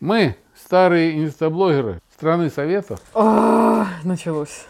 Мы, 0.00 0.34
старые 0.56 1.22
инстаблогеры 1.22 2.00
страны 2.16 2.48
Советов. 2.48 3.00
А, 3.12 3.86
началось. 4.02 4.64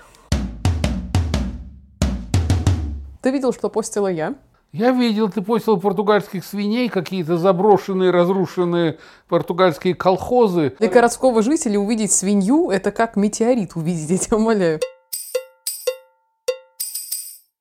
Ты 3.22 3.30
видел, 3.30 3.52
что 3.52 3.68
постила 3.68 4.08
я? 4.08 4.34
Я 4.72 4.90
видел, 4.90 5.30
ты 5.30 5.40
постил 5.40 5.78
португальских 5.78 6.44
свиней, 6.44 6.88
какие-то 6.88 7.38
заброшенные, 7.38 8.10
разрушенные 8.10 8.98
португальские 9.28 9.94
колхозы. 9.94 10.74
Для 10.80 10.88
городского 10.88 11.42
жителя 11.42 11.78
увидеть 11.78 12.10
свинью– 12.10 12.70
это 12.72 12.90
как 12.90 13.14
метеорит 13.14 13.76
увидеть, 13.76 14.10
я 14.10 14.18
тебя 14.18 14.36
умоляю. 14.36 14.80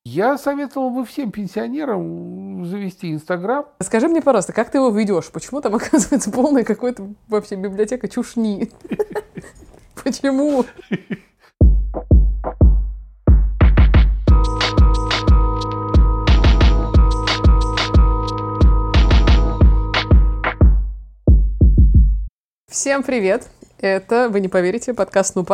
Я 0.05 0.37
советовал 0.37 0.91
бы 0.91 1.05
всем 1.05 1.29
пенсионерам 1.29 2.65
завести 2.65 3.11
Инстаграм. 3.11 3.65
Скажи 3.81 4.07
мне, 4.07 4.21
пожалуйста, 4.21 4.53
как 4.53 4.71
ты 4.71 4.77
его 4.77 4.89
ведешь? 4.91 5.29
Почему 5.29 5.59
там 5.59 5.75
оказывается 5.75 6.31
полная 6.31 6.63
какой-то 6.63 7.13
вообще 7.27 7.55
библиотека 7.55 8.07
чушни? 8.07 8.71
Почему? 10.03 10.65
Всем 22.69 23.03
привет! 23.03 23.49
Это, 23.79 24.29
вы 24.29 24.39
не 24.39 24.47
поверите, 24.47 24.93
подкаст 24.93 25.35
«Ну, 25.35 25.45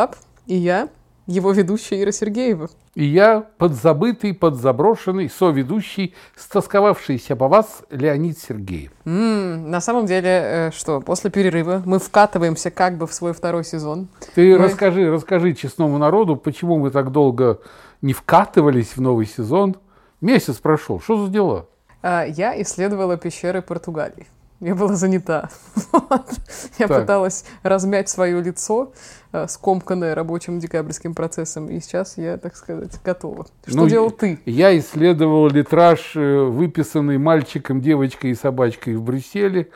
и 0.46 0.56
я, 0.56 0.90
его 1.28 1.52
ведущая 1.52 2.02
Ира 2.02 2.12
Сергеева. 2.12 2.70
И 2.94 3.06
я, 3.06 3.46
подзабытый, 3.58 4.34
подзаброшенный, 4.34 5.30
соведущий, 5.30 6.14
стосковавшийся 6.36 7.36
по 7.36 7.48
вас 7.48 7.84
Леонид 7.90 8.38
Сергеев. 8.38 8.92
М-м, 9.06 9.70
на 9.70 9.82
самом 9.82 10.06
деле, 10.06 10.30
э, 10.30 10.72
что, 10.72 11.02
после 11.02 11.30
перерыва 11.30 11.82
мы 11.86 12.00
вкатываемся 12.00 12.72
как 12.72 12.98
бы 12.98 13.08
в 13.08 13.14
свой 13.14 13.34
второй 13.34 13.64
сезон. 13.64 14.08
Ты 14.36 14.58
мы... 14.58 14.66
расскажи, 14.66 15.12
расскажи 15.12 15.54
честному 15.54 15.98
народу, 15.98 16.36
почему 16.36 16.78
мы 16.78 16.92
так 16.92 17.12
долго 17.12 17.60
не 18.02 18.14
вкатывались 18.14 18.96
в 18.96 19.02
новый 19.02 19.26
сезон. 19.26 19.76
Месяц 20.22 20.56
прошел, 20.56 21.00
что 21.00 21.26
за 21.26 21.32
дела? 21.32 21.66
А, 22.02 22.24
я 22.24 22.62
исследовала 22.62 23.18
пещеры 23.18 23.62
Португалии. 23.62 24.28
Я 24.66 24.74
была 24.74 24.96
занята. 24.96 25.50
Я 26.80 26.88
пыталась 26.88 27.46
размять 27.62 28.10
свое 28.10 28.42
лицо, 28.42 28.94
э, 29.32 29.46
скомканное 29.48 30.16
рабочим 30.16 30.58
декабрьским 30.58 31.14
процессом. 31.14 31.70
И 31.70 31.80
сейчас 31.80 32.18
я, 32.18 32.38
так 32.38 32.56
сказать, 32.56 33.00
готова. 33.04 33.46
Что 33.68 33.78
ну, 33.78 33.88
делал 33.88 34.10
ты? 34.10 34.40
Я 34.48 34.76
исследовал 34.76 35.50
литраж, 35.50 36.16
э, 36.16 36.46
выписанный 36.46 37.20
мальчиком, 37.20 37.80
девочкой 37.80 38.32
и 38.32 38.34
собачкой 38.34 38.96
в 38.96 39.04
Брюсселе. 39.04 39.70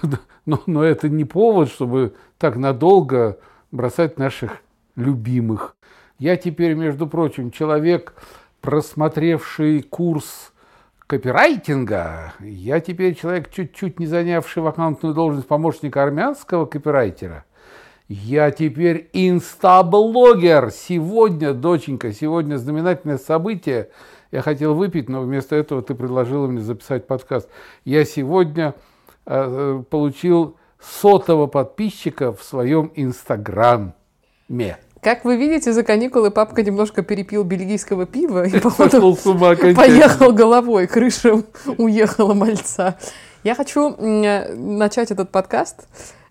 Но, 0.46 0.62
но 0.64 0.82
это 0.82 1.10
не 1.10 1.24
повод, 1.24 1.70
чтобы 1.70 2.14
так 2.38 2.56
надолго 2.56 3.38
бросать 3.72 4.18
наших 4.18 4.62
любимых. 4.96 5.76
Я 6.18 6.36
теперь, 6.36 6.74
между 6.74 7.06
прочим, 7.06 7.50
человек, 7.50 8.14
просмотревший 8.62 9.82
курс 9.82 10.53
копирайтинга. 11.06 12.34
Я 12.40 12.80
теперь 12.80 13.14
человек, 13.14 13.50
чуть-чуть 13.50 14.00
не 14.00 14.06
занявший 14.06 14.62
вакантную 14.62 15.14
должность 15.14 15.46
помощника 15.46 16.02
армянского 16.02 16.66
копирайтера. 16.66 17.44
Я 18.08 18.50
теперь 18.50 19.08
инстаблогер. 19.12 20.70
Сегодня, 20.70 21.54
доченька, 21.54 22.12
сегодня 22.12 22.56
знаменательное 22.56 23.18
событие. 23.18 23.90
Я 24.30 24.42
хотел 24.42 24.74
выпить, 24.74 25.08
но 25.08 25.22
вместо 25.22 25.56
этого 25.56 25.80
ты 25.82 25.94
предложила 25.94 26.46
мне 26.46 26.60
записать 26.60 27.06
подкаст. 27.06 27.48
Я 27.84 28.04
сегодня 28.04 28.74
э, 29.26 29.82
получил 29.88 30.56
сотого 30.80 31.46
подписчика 31.46 32.32
в 32.32 32.42
своем 32.42 32.92
инстаграме. 32.94 33.94
Как 35.04 35.22
вы 35.26 35.36
видите, 35.36 35.70
за 35.74 35.84
каникулы 35.84 36.30
папка 36.30 36.62
немножко 36.62 37.02
перепил 37.02 37.44
бельгийского 37.44 38.06
пива 38.06 38.46
и, 38.46 38.58
походу, 38.58 39.14
поехал 39.14 40.32
головой, 40.32 40.86
крыша 40.86 41.44
уехала 41.76 42.32
мальца. 42.32 42.96
Я 43.42 43.54
хочу 43.54 43.94
начать 43.98 45.10
этот 45.10 45.30
подкаст 45.30 45.86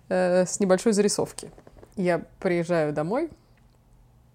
э, 0.08 0.44
с 0.44 0.58
небольшой 0.58 0.92
зарисовки. 0.92 1.52
Я 1.94 2.22
приезжаю 2.40 2.92
домой, 2.92 3.30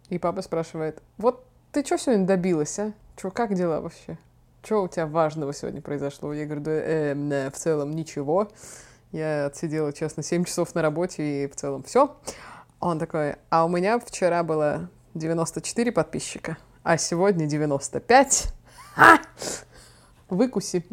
и 0.07 0.17
папа 0.17 0.41
спрашивает, 0.41 1.01
вот 1.17 1.43
ты 1.73 1.83
что 1.83 1.97
сегодня 1.97 2.25
добилась, 2.25 2.79
а? 2.79 2.93
Что, 3.17 3.31
как 3.31 3.53
дела 3.53 3.81
вообще? 3.81 4.17
Что 4.63 4.83
у 4.83 4.87
тебя 4.87 5.05
важного 5.05 5.53
сегодня 5.53 5.81
произошло? 5.81 6.31
Я 6.31 6.45
говорю, 6.45 6.61
да 6.61 6.71
э, 6.71 7.49
в 7.53 7.57
целом 7.57 7.91
ничего. 7.91 8.47
Я 9.11 9.47
отсидела, 9.47 9.91
честно, 9.91 10.23
7 10.23 10.45
часов 10.45 10.73
на 10.75 10.81
работе, 10.81 11.43
и 11.43 11.47
в 11.47 11.55
целом 11.57 11.83
все. 11.83 12.15
Он 12.79 12.97
такой, 12.97 13.35
а 13.49 13.65
у 13.65 13.69
меня 13.69 13.99
вчера 13.99 14.43
было 14.43 14.89
94 15.13 15.91
подписчика, 15.91 16.57
а 16.83 16.97
сегодня 16.97 17.45
95. 17.45 18.53
Ха! 18.95 19.19
Выкуси. 20.29 20.85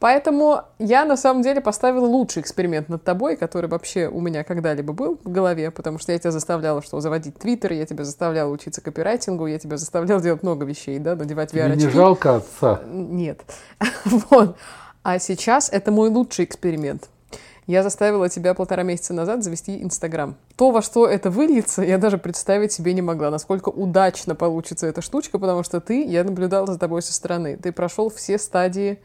Поэтому 0.00 0.62
я 0.78 1.04
на 1.04 1.16
самом 1.16 1.42
деле 1.42 1.60
поставила 1.60 2.06
лучший 2.06 2.42
эксперимент 2.42 2.88
над 2.88 3.02
тобой, 3.02 3.36
который 3.36 3.68
вообще 3.68 4.06
у 4.06 4.20
меня 4.20 4.44
когда-либо 4.44 4.92
был 4.92 5.18
в 5.24 5.28
голове, 5.28 5.72
потому 5.72 5.98
что 5.98 6.12
я 6.12 6.18
тебя 6.18 6.30
заставляла, 6.30 6.82
что 6.82 7.00
заводить 7.00 7.36
твиттер, 7.36 7.72
я 7.72 7.84
тебя 7.84 8.04
заставляла 8.04 8.52
учиться 8.52 8.80
копирайтингу, 8.80 9.46
я 9.46 9.58
тебя 9.58 9.76
заставляла 9.76 10.22
делать 10.22 10.44
много 10.44 10.64
вещей, 10.64 11.00
да, 11.00 11.16
надевать 11.16 11.52
VR 11.52 11.72
очки. 11.72 11.86
не 11.86 11.90
жалко 11.90 12.36
отца? 12.36 12.80
Нет. 12.86 13.40
вот. 14.04 14.56
А 15.02 15.18
сейчас 15.18 15.68
это 15.72 15.90
мой 15.90 16.10
лучший 16.10 16.44
эксперимент. 16.44 17.08
Я 17.68 17.82
заставила 17.82 18.30
тебя 18.30 18.54
полтора 18.54 18.82
месяца 18.82 19.12
назад 19.12 19.44
завести 19.44 19.82
Инстаграм. 19.82 20.36
То, 20.56 20.70
во 20.70 20.80
что 20.80 21.06
это 21.06 21.30
выльется, 21.30 21.82
я 21.82 21.98
даже 21.98 22.16
представить 22.16 22.72
себе 22.72 22.94
не 22.94 23.02
могла, 23.02 23.30
насколько 23.30 23.68
удачно 23.68 24.34
получится 24.34 24.86
эта 24.86 25.02
штучка, 25.02 25.38
потому 25.38 25.62
что 25.62 25.78
ты, 25.82 26.02
я 26.02 26.24
наблюдала 26.24 26.66
за 26.66 26.78
тобой 26.78 27.02
со 27.02 27.12
стороны, 27.12 27.58
ты 27.58 27.70
прошел 27.70 28.08
все 28.08 28.38
стадии 28.38 29.00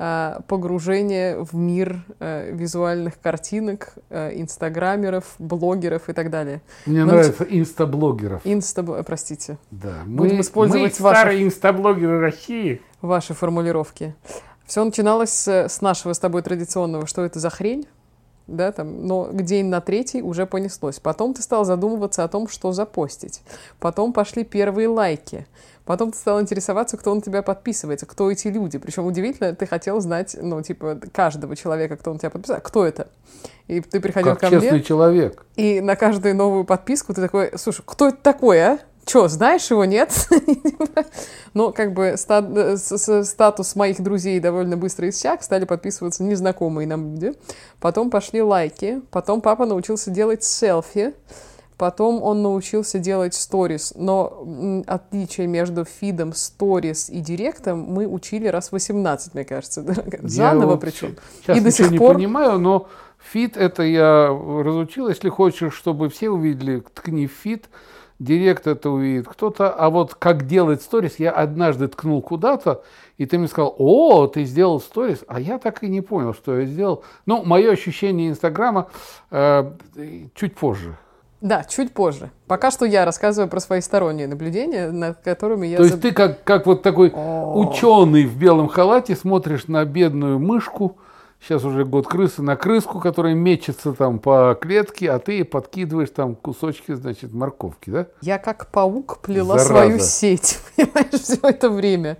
э, 0.00 0.40
погружения 0.48 1.38
в 1.38 1.54
мир 1.54 2.04
э, 2.18 2.50
визуальных 2.52 3.20
картинок, 3.20 3.94
э, 4.10 4.32
инстаграмеров, 4.34 5.36
блогеров 5.38 6.08
и 6.08 6.12
так 6.12 6.30
далее. 6.30 6.60
Мне 6.86 7.04
Но 7.04 7.12
нравится 7.12 7.44
т... 7.44 7.56
инстаблогеров. 7.56 8.40
Инстаб... 8.42 9.06
Простите. 9.06 9.58
Да. 9.70 9.94
Будем 10.06 10.34
мы, 10.34 10.40
использовать 10.40 10.98
мы 10.98 11.04
ваши... 11.04 11.20
старые 11.20 11.44
инстаблогеры 11.44 12.18
России. 12.18 12.82
Ваши 13.00 13.32
формулировки. 13.32 14.16
Все 14.66 14.82
начиналось 14.82 15.46
с 15.46 15.80
нашего 15.80 16.14
с 16.14 16.18
тобой 16.18 16.42
традиционного 16.42 17.06
«Что 17.06 17.24
это 17.24 17.38
за 17.38 17.48
хрень?», 17.48 17.86
да, 18.48 18.72
там, 18.72 19.06
но 19.06 19.28
день 19.32 19.66
на 19.66 19.80
третий 19.80 20.22
уже 20.22 20.46
понеслось. 20.46 20.98
Потом 20.98 21.34
ты 21.34 21.42
стал 21.42 21.64
задумываться 21.64 22.24
о 22.24 22.28
том, 22.28 22.48
что 22.48 22.72
запостить. 22.72 23.42
Потом 23.78 24.12
пошли 24.12 24.42
первые 24.42 24.88
лайки. 24.88 25.46
Потом 25.84 26.12
ты 26.12 26.18
стал 26.18 26.40
интересоваться, 26.40 26.96
кто 26.96 27.14
на 27.14 27.22
тебя 27.22 27.42
подписывается, 27.42 28.04
кто 28.04 28.30
эти 28.30 28.48
люди. 28.48 28.78
Причем 28.78 29.06
удивительно, 29.06 29.54
ты 29.54 29.66
хотел 29.66 30.00
знать, 30.00 30.36
ну, 30.38 30.60
типа, 30.60 30.98
каждого 31.12 31.56
человека, 31.56 31.96
кто 31.96 32.12
на 32.12 32.18
тебя 32.18 32.30
подписался, 32.30 32.62
кто 32.62 32.84
это. 32.84 33.08
И 33.68 33.80
ты 33.80 34.00
приходил 34.00 34.32
как 34.32 34.40
ко 34.40 34.50
честный 34.50 34.72
мне. 34.72 34.82
человек. 34.82 35.46
И 35.56 35.80
на 35.80 35.96
каждую 35.96 36.34
новую 36.34 36.64
подписку 36.64 37.14
ты 37.14 37.22
такой, 37.22 37.52
слушай, 37.56 37.82
кто 37.86 38.08
это 38.08 38.18
такой, 38.18 38.60
а? 38.60 38.78
Че, 39.08 39.28
знаешь 39.28 39.70
его, 39.70 39.86
нет? 39.86 40.28
Но 41.54 41.72
как 41.72 41.94
бы 41.94 42.16
статус 42.18 43.74
моих 43.74 44.02
друзей 44.02 44.38
довольно 44.38 44.76
быстро 44.76 45.08
иссяк, 45.08 45.42
стали 45.42 45.64
подписываться 45.64 46.22
незнакомые 46.22 46.86
нам 46.86 47.14
люди. 47.14 47.32
Потом 47.80 48.10
пошли 48.10 48.42
лайки, 48.42 49.00
потом 49.10 49.40
папа 49.40 49.64
научился 49.64 50.10
делать 50.10 50.44
селфи, 50.44 51.14
потом 51.78 52.22
он 52.22 52.42
научился 52.42 52.98
делать 52.98 53.32
сторис. 53.32 53.94
Но 53.96 54.46
отличие 54.86 55.46
между 55.46 55.86
фидом, 55.86 56.34
сторис 56.34 57.08
и 57.08 57.20
директом 57.20 57.80
мы 57.80 58.06
учили 58.06 58.46
раз 58.46 58.72
18, 58.72 59.32
мне 59.32 59.44
кажется. 59.46 59.86
Заново 60.22 60.76
причем. 60.76 61.16
Сейчас 61.40 61.56
и 61.56 61.60
до 61.62 61.70
сих 61.70 61.90
не 61.92 61.98
пор... 61.98 62.16
понимаю, 62.16 62.58
но 62.58 62.88
фид 63.18 63.56
это 63.56 63.84
я 63.84 64.28
разучил. 64.28 65.08
Если 65.08 65.30
хочешь, 65.30 65.72
чтобы 65.72 66.10
все 66.10 66.28
увидели, 66.28 66.82
ткни 66.92 67.26
фид 67.26 67.70
директ 68.18 68.66
это 68.66 68.90
увидит, 68.90 69.28
кто-то, 69.28 69.70
а 69.70 69.90
вот 69.90 70.14
как 70.14 70.46
делать 70.46 70.82
сторис, 70.82 71.18
я 71.18 71.30
однажды 71.30 71.88
ткнул 71.88 72.20
куда-то, 72.22 72.82
и 73.16 73.26
ты 73.26 73.38
мне 73.38 73.48
сказал, 73.48 73.74
о, 73.78 74.26
ты 74.26 74.44
сделал 74.44 74.80
сторис, 74.80 75.24
а 75.28 75.40
я 75.40 75.58
так 75.58 75.82
и 75.82 75.88
не 75.88 76.00
понял, 76.00 76.34
что 76.34 76.58
я 76.58 76.66
сделал. 76.66 77.04
Ну, 77.26 77.42
мое 77.44 77.72
ощущение 77.72 78.30
Инстаграма 78.30 78.88
э, 79.30 79.70
чуть 80.34 80.56
позже. 80.56 80.96
Да, 81.40 81.62
чуть 81.62 81.92
позже. 81.92 82.30
Пока 82.48 82.72
что 82.72 82.84
я 82.84 83.04
рассказываю 83.04 83.48
про 83.48 83.60
свои 83.60 83.80
сторонние 83.80 84.26
наблюдения, 84.26 84.90
над 84.90 85.18
которыми 85.18 85.68
я... 85.68 85.76
То 85.76 85.84
есть 85.84 86.00
ты 86.00 86.10
как, 86.10 86.42
как 86.42 86.66
вот 86.66 86.82
такой 86.82 87.12
ученый 87.14 88.24
в 88.26 88.36
белом 88.36 88.66
халате 88.66 89.14
смотришь 89.14 89.68
на 89.68 89.84
бедную 89.84 90.40
мышку, 90.40 90.96
Сейчас 91.40 91.64
уже 91.64 91.84
год 91.84 92.06
крысы 92.06 92.42
на 92.42 92.56
крыску, 92.56 93.00
которая 93.00 93.34
мечется 93.34 93.92
там 93.92 94.18
по 94.18 94.58
клетке, 94.60 95.10
а 95.10 95.18
ты 95.18 95.44
подкидываешь 95.44 96.10
там 96.10 96.34
кусочки, 96.34 96.94
значит, 96.94 97.32
морковки, 97.32 97.90
да? 97.90 98.06
Я 98.20 98.38
как 98.38 98.66
паук 98.66 99.18
плела 99.20 99.58
Зараза. 99.58 99.68
свою 99.68 99.98
сеть, 100.00 100.58
понимаешь, 100.76 101.20
все 101.20 101.38
это 101.42 101.70
время. 101.70 102.18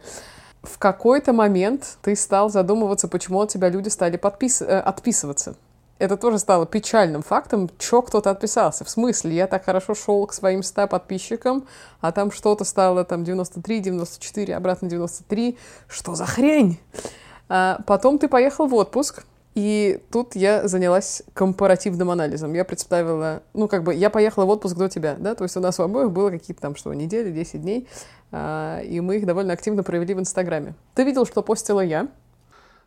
В 0.62 0.78
какой-то 0.78 1.32
момент 1.32 1.98
ты 2.02 2.14
стал 2.16 2.48
задумываться, 2.50 3.08
почему 3.08 3.40
от 3.40 3.50
тебя 3.50 3.68
люди 3.68 3.88
стали 3.88 4.16
подпис... 4.16 4.62
Э, 4.62 4.80
отписываться. 4.80 5.56
это 5.98 6.16
тоже 6.16 6.38
стало 6.38 6.66
печальным 6.66 7.22
фактом, 7.22 7.70
что 7.78 8.02
кто-то 8.02 8.30
отписался. 8.30 8.84
В 8.84 8.90
смысле, 8.90 9.34
я 9.34 9.46
так 9.46 9.64
хорошо 9.64 9.94
шел 9.94 10.26
к 10.26 10.32
своим 10.32 10.62
100 10.62 10.86
подписчикам, 10.88 11.66
а 12.00 12.12
там 12.12 12.30
что-то 12.30 12.64
стало 12.64 13.04
там 13.04 13.24
93, 13.24 13.80
94, 13.80 14.56
обратно 14.56 14.88
93. 14.88 15.58
Что 15.88 16.14
за 16.14 16.24
хрень? 16.26 16.78
А 17.48 17.80
потом 17.86 18.18
ты 18.18 18.28
поехал 18.28 18.66
в 18.66 18.74
отпуск, 18.74 19.24
и 19.54 20.00
тут 20.12 20.36
я 20.36 20.68
занялась 20.68 21.22
компаративным 21.34 22.10
анализом. 22.10 22.52
Я 22.54 22.64
представила, 22.64 23.42
ну, 23.54 23.66
как 23.66 23.82
бы, 23.82 23.94
я 23.94 24.10
поехала 24.10 24.44
в 24.44 24.50
отпуск 24.50 24.76
до 24.76 24.88
тебя, 24.88 25.16
да, 25.18 25.34
то 25.34 25.44
есть 25.44 25.56
у 25.56 25.60
нас 25.60 25.80
у 25.80 25.82
обоих 25.82 26.12
было 26.12 26.30
какие-то 26.30 26.60
там, 26.60 26.76
что, 26.76 26.92
недели, 26.94 27.30
10 27.30 27.62
дней, 27.62 27.88
а, 28.30 28.80
и 28.80 29.00
мы 29.00 29.16
их 29.16 29.26
довольно 29.26 29.52
активно 29.52 29.82
провели 29.82 30.14
в 30.14 30.20
Инстаграме. 30.20 30.74
Ты 30.94 31.04
видел, 31.04 31.26
что 31.26 31.42
постила 31.42 31.80
я? 31.80 32.08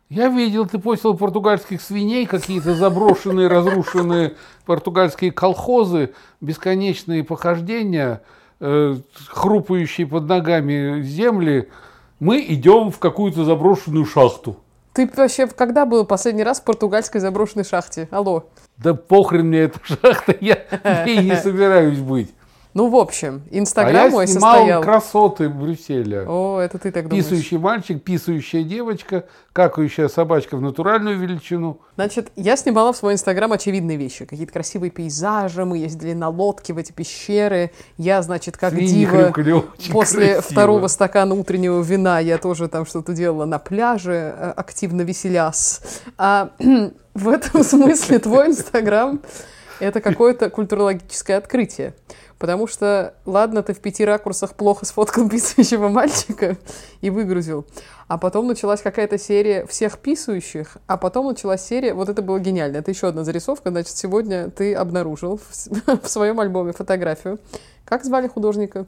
Я 0.08 0.28
видел, 0.28 0.66
ты 0.66 0.78
постил 0.78 1.16
португальских 1.16 1.80
свиней, 1.80 2.26
какие-то 2.26 2.74
заброшенные, 2.74 3.48
разрушенные 3.48 4.34
португальские 4.66 5.32
колхозы, 5.32 6.12
бесконечные 6.42 7.24
похождения, 7.24 8.20
э, 8.60 8.96
хрупающие 9.28 10.06
под 10.06 10.24
ногами 10.24 11.00
земли. 11.00 11.70
Мы 12.22 12.40
идем 12.40 12.92
в 12.92 13.00
какую-то 13.00 13.44
заброшенную 13.44 14.06
шахту. 14.06 14.54
Ты 14.92 15.10
вообще 15.16 15.48
когда 15.48 15.84
был 15.84 16.06
последний 16.06 16.44
раз 16.44 16.60
в 16.60 16.62
португальской 16.62 17.20
заброшенной 17.20 17.64
шахте? 17.64 18.06
Алло. 18.12 18.44
Да 18.76 18.94
похрен 18.94 19.48
мне 19.48 19.62
эта 19.62 19.80
шахта, 19.82 20.36
я 20.40 20.64
ей 21.04 21.18
не 21.24 21.34
собираюсь 21.34 21.98
быть. 21.98 22.32
Ну, 22.74 22.88
в 22.88 22.96
общем, 22.96 23.42
Инстаграм 23.50 24.06
а 24.06 24.10
мой 24.10 24.24
я 24.24 24.32
снимал 24.32 24.54
состоял... 24.54 24.82
красоты 24.82 25.48
Брюсселя. 25.50 26.24
О, 26.26 26.58
это 26.58 26.78
ты 26.78 26.90
так 26.90 27.08
думаешь. 27.08 27.26
Писающий 27.26 27.58
мальчик, 27.58 28.02
писающая 28.02 28.62
девочка, 28.62 29.24
какающая 29.52 30.08
собачка 30.08 30.56
в 30.56 30.62
натуральную 30.62 31.18
величину. 31.18 31.80
Значит, 31.96 32.32
я 32.34 32.56
снимала 32.56 32.94
в 32.94 32.96
свой 32.96 33.12
Инстаграм 33.12 33.52
очевидные 33.52 33.98
вещи. 33.98 34.24
Какие-то 34.24 34.52
красивые 34.54 34.90
пейзажи, 34.90 35.66
мы 35.66 35.78
ездили 35.78 36.14
на 36.14 36.30
лодке 36.30 36.72
в 36.72 36.78
эти 36.78 36.92
пещеры. 36.92 37.72
Я, 37.98 38.22
значит, 38.22 38.56
как 38.56 38.72
Свиньи 38.72 39.04
дива, 39.04 39.32
после 39.92 40.34
красиво. 40.34 40.42
второго 40.42 40.86
стакана 40.86 41.34
утреннего 41.34 41.82
вина 41.82 42.20
я 42.20 42.38
тоже 42.38 42.68
там 42.68 42.86
что-то 42.86 43.12
делала 43.12 43.44
на 43.44 43.58
пляже, 43.58 44.34
э, 44.34 44.52
активно 44.56 45.02
веселясь. 45.02 45.80
А 46.16 46.52
в 47.14 47.28
этом 47.28 47.64
смысле 47.64 48.18
твой 48.18 48.46
Инстаграм— 48.46 49.20
это 49.82 50.00
какое-то 50.00 50.48
культурологическое 50.48 51.36
открытие. 51.36 51.94
Потому 52.38 52.66
что, 52.66 53.14
ладно, 53.24 53.62
ты 53.62 53.72
в 53.72 53.80
пяти 53.80 54.04
ракурсах 54.04 54.54
плохо 54.54 54.84
сфоткал 54.84 55.28
писающего 55.30 55.88
мальчика 55.88 56.56
и 57.00 57.10
выгрузил. 57.10 57.66
А 58.08 58.18
потом 58.18 58.46
началась 58.46 58.80
какая-то 58.82 59.18
серия 59.18 59.66
всех 59.66 59.98
писающих, 59.98 60.76
а 60.86 60.96
потом 60.96 61.26
началась 61.28 61.64
серия, 61.64 61.94
вот 61.94 62.08
это 62.08 62.20
было 62.20 62.38
гениально, 62.38 62.78
это 62.78 62.90
еще 62.90 63.08
одна 63.08 63.24
зарисовка, 63.24 63.70
значит, 63.70 63.96
сегодня 63.96 64.50
ты 64.50 64.74
обнаружил 64.74 65.38
в, 65.38 66.00
в 66.02 66.08
своем 66.08 66.40
альбоме 66.40 66.72
фотографию. 66.72 67.38
Как 67.84 68.04
звали 68.04 68.28
художника? 68.28 68.86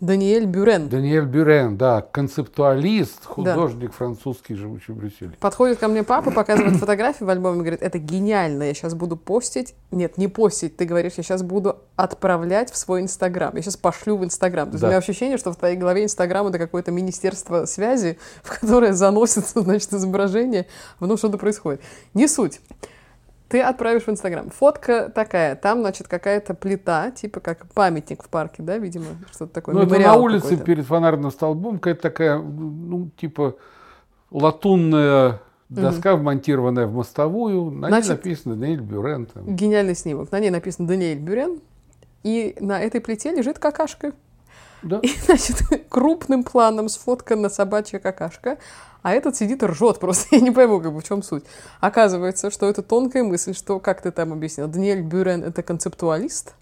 Даниэль 0.00 0.46
Бюрен. 0.46 0.88
Даниэль 0.88 1.24
Бюрен, 1.24 1.76
да, 1.76 2.02
концептуалист, 2.02 3.24
художник 3.24 3.90
да. 3.90 3.96
французский, 3.96 4.54
живущий 4.54 4.92
в 4.92 4.96
Брюсселе. 4.96 5.32
Подходит 5.40 5.78
ко 5.78 5.88
мне 5.88 6.04
папа, 6.04 6.30
показывает 6.30 6.76
фотографии 6.78 7.24
в 7.24 7.28
альбоме, 7.28 7.60
говорит, 7.60 7.82
это 7.82 7.98
гениально, 7.98 8.64
я 8.64 8.74
сейчас 8.74 8.94
буду 8.94 9.16
постить. 9.16 9.74
Нет, 9.90 10.16
не 10.16 10.28
постить, 10.28 10.76
ты 10.76 10.84
говоришь, 10.84 11.14
я 11.16 11.24
сейчас 11.24 11.42
буду 11.42 11.78
отправлять 11.96 12.70
в 12.70 12.76
свой 12.76 13.02
Инстаграм. 13.02 13.54
Я 13.56 13.62
сейчас 13.62 13.76
пошлю 13.76 14.16
в 14.16 14.24
Инстаграм. 14.24 14.68
То 14.68 14.74
есть 14.74 14.82
да. 14.82 14.86
у 14.86 14.90
меня 14.90 14.98
ощущение, 14.98 15.36
что 15.36 15.52
в 15.52 15.56
твоей 15.56 15.76
голове 15.76 16.04
Инстаграм 16.04 16.46
это 16.46 16.58
какое-то 16.58 16.92
министерство 16.92 17.64
связи, 17.64 18.18
в 18.44 18.60
которое 18.60 18.92
заносится, 18.92 19.62
значит, 19.62 19.92
изображение, 19.92 20.66
в 21.00 21.06
ну 21.06 21.16
что-то 21.16 21.38
происходит. 21.38 21.80
Не 22.14 22.28
суть. 22.28 22.60
Ты 23.48 23.62
отправишь 23.62 24.02
в 24.02 24.10
Инстаграм. 24.10 24.50
Фотка 24.50 25.08
такая, 25.08 25.56
там, 25.56 25.80
значит, 25.80 26.06
какая-то 26.06 26.52
плита, 26.52 27.10
типа 27.10 27.40
как 27.40 27.66
памятник 27.72 28.22
в 28.22 28.28
парке, 28.28 28.62
да, 28.62 28.76
видимо, 28.76 29.06
что-то 29.32 29.54
такое. 29.54 29.74
Ну, 29.74 29.82
это 29.82 29.98
на 29.98 30.14
улице 30.16 30.56
перед 30.58 30.84
фонарным 30.84 31.30
столбом, 31.30 31.78
какая-то 31.78 32.02
такая, 32.02 32.38
ну, 32.38 33.10
типа 33.16 33.56
латунная 34.30 35.40
доска, 35.70 36.14
угу. 36.14 36.22
вмонтированная 36.22 36.86
в 36.86 36.94
мостовую. 36.94 37.70
На 37.70 37.88
значит, 37.88 38.08
ней 38.08 38.16
написано 38.16 38.56
Даниэль 38.56 38.80
Бюрен. 38.80 39.26
Там. 39.26 39.54
Гениальный 39.54 39.94
снимок. 39.94 40.30
На 40.30 40.40
ней 40.40 40.50
написано 40.50 40.86
Даниэль 40.86 41.18
Бюрен, 41.18 41.60
и 42.22 42.56
на 42.60 42.80
этой 42.80 43.00
плите 43.00 43.30
лежит 43.32 43.58
какашка. 43.58 44.12
Да. 44.82 45.00
И, 45.02 45.08
значит, 45.08 45.62
крупным 45.88 46.44
планом 46.44 46.88
сфоткана 46.88 47.48
собачья 47.48 47.98
какашка, 47.98 48.58
а 49.02 49.14
этот 49.14 49.36
сидит 49.36 49.62
и 49.62 49.66
ржет 49.66 49.98
просто. 49.98 50.26
Я 50.36 50.40
не 50.40 50.50
пойму, 50.50 50.80
как 50.80 50.92
бы, 50.92 51.00
в 51.00 51.04
чем 51.04 51.22
суть. 51.22 51.44
Оказывается, 51.80 52.50
что 52.50 52.68
это 52.68 52.82
тонкая 52.82 53.22
мысль, 53.24 53.54
что, 53.54 53.80
как 53.80 54.02
ты 54.02 54.10
там 54.10 54.32
объяснил, 54.32 54.68
Даниэль 54.68 55.02
Бюрен— 55.02 55.42
это 55.44 55.62
концептуалист, 55.62 56.54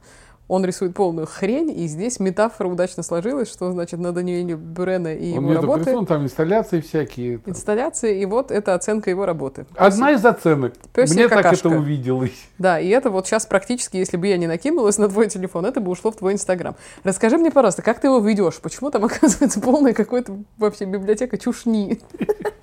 он 0.49 0.65
рисует 0.65 0.95
полную 0.95 1.27
хрень, 1.27 1.71
и 1.71 1.89
здесь 1.89 2.21
метафора 2.21 2.69
удачно 2.69 3.03
сложилась, 3.03 3.51
что, 3.51 3.73
значит, 3.73 3.99
на 3.99 4.13
Даниэле 4.13 4.55
Бюрена 4.55 5.15
и 5.15 5.37
он 5.37 5.51
его 5.51 5.61
работы... 5.61 5.97
Он 5.97 6.07
там 6.07 6.25
инсталляции 6.25 6.81
всякие. 6.81 7.39
Там. 7.39 7.53
Инсталляции, 7.53 8.21
и 8.21 8.27
вот 8.27 8.53
это 8.53 8.75
оценка 8.75 9.11
его 9.11 9.27
работы. 9.27 9.67
Одна 9.75 10.13
из 10.13 10.25
оценок. 10.25 10.75
Пёс 10.93 11.13
Мне 11.13 11.29
так 11.29 11.53
это 11.53 11.69
увиделось. 11.69 12.49
Да, 12.59 12.79
и 12.79 12.89
это 12.89 13.11
вот 13.11 13.27
сейчас 13.27 13.45
практически, 13.47 13.97
если 13.97 14.17
бы 14.17 14.29
я 14.29 14.37
не 14.37 14.47
накинулась 14.47 14.99
на 14.99 15.09
твой 15.09 15.29
телефон, 15.29 15.67
это 15.67 15.81
бы 15.81 15.91
ушло 15.91 16.13
в 16.13 16.17
твой 16.17 16.35
Инстаграм. 16.35 16.77
Расскажи 17.03 17.39
мне, 17.39 17.51
пожалуйста, 17.51 17.83
как 17.83 18.01
ты 18.01 18.07
его 18.07 18.21
ведешь? 18.21 18.61
Почему 18.61 18.91
там 18.91 19.05
оказывается 19.05 19.61
полная 19.61 19.95
какой-то 19.95 20.39
вообще 20.59 20.85
библиотека 20.85 21.39
чушни? 21.39 22.01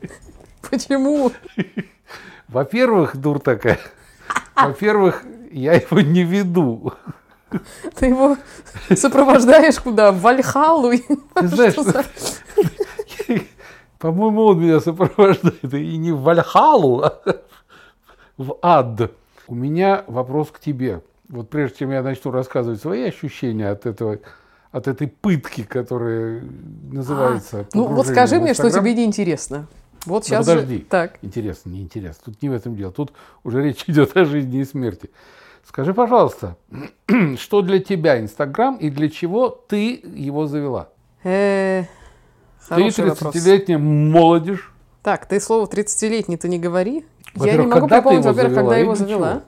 Почему? 0.69 1.31
Во-первых, 2.47 3.17
дур 3.17 3.39
такая. 3.39 3.79
Во-первых, 4.55 5.23
я 5.51 5.73
его 5.73 5.99
не 5.99 6.23
веду. 6.23 6.93
Ты 7.95 8.07
его 8.07 8.37
сопровождаешь 8.95 9.79
куда? 9.79 10.11
В 10.11 10.21
Вальхалу? 10.21 10.91
Ты 11.35 11.47
знаешь, 11.47 11.75
по-моему, 13.99 14.45
он 14.45 14.59
меня 14.59 14.79
сопровождает 14.79 15.73
и 15.73 15.97
не 15.97 16.11
в 16.11 16.21
Вальхалу, 16.21 17.03
а 17.03 17.21
в 18.37 18.57
ад. 18.61 19.11
У 19.47 19.55
меня 19.55 20.03
вопрос 20.07 20.49
к 20.51 20.59
тебе. 20.59 21.01
Вот 21.29 21.49
прежде 21.49 21.79
чем 21.79 21.91
я 21.91 22.03
начну 22.03 22.31
рассказывать 22.31 22.81
свои 22.81 23.03
ощущения 23.03 23.69
от 23.69 23.85
этого, 23.85 24.19
от 24.71 24.87
этой 24.87 25.07
пытки, 25.07 25.63
которая 25.63 26.43
называется. 26.91 27.61
А, 27.61 27.65
ну 27.73 27.87
вот 27.87 28.07
скажи 28.07 28.39
мне, 28.39 28.53
что 28.53 28.69
тебе 28.69 28.93
не 28.93 29.05
интересно. 29.05 29.67
Вот 30.05 30.25
сейчас. 30.25 30.45
Да 30.45 30.55
подожди. 30.55 30.77
Же... 30.79 30.83
Так. 30.83 31.17
Интересно, 31.21 31.69
не 31.69 31.81
интересно. 31.81 32.23
Тут 32.25 32.41
не 32.41 32.49
в 32.49 32.53
этом 32.53 32.75
дело. 32.75 32.91
Тут 32.91 33.13
уже 33.43 33.63
речь 33.63 33.83
идет 33.87 34.15
о 34.17 34.25
жизни 34.25 34.59
и 34.59 34.65
смерти. 34.65 35.09
Скажи, 35.67 35.93
пожалуйста, 35.93 36.57
что 37.37 37.61
для 37.61 37.79
тебя 37.79 38.19
Инстаграм 38.19 38.77
и 38.77 38.89
для 38.89 39.09
чего 39.09 39.49
ты 39.49 40.01
его 40.03 40.45
завела? 40.45 40.89
Э, 41.23 41.85
ты 42.69 42.87
30-летняя 42.87 43.77
молодежь. 43.77 44.73
Так, 45.01 45.25
ты 45.25 45.39
слово 45.39 45.65
30-летний 45.65 46.37
ты 46.37 46.47
не 46.47 46.59
говори. 46.59 47.05
Я 47.35 47.57
не 47.57 47.67
могу 47.67 47.87
припомнить, 47.87 48.25
во-первых, 48.25 48.55
когда 48.55 48.77
его 48.77 48.95
завела. 48.95 49.43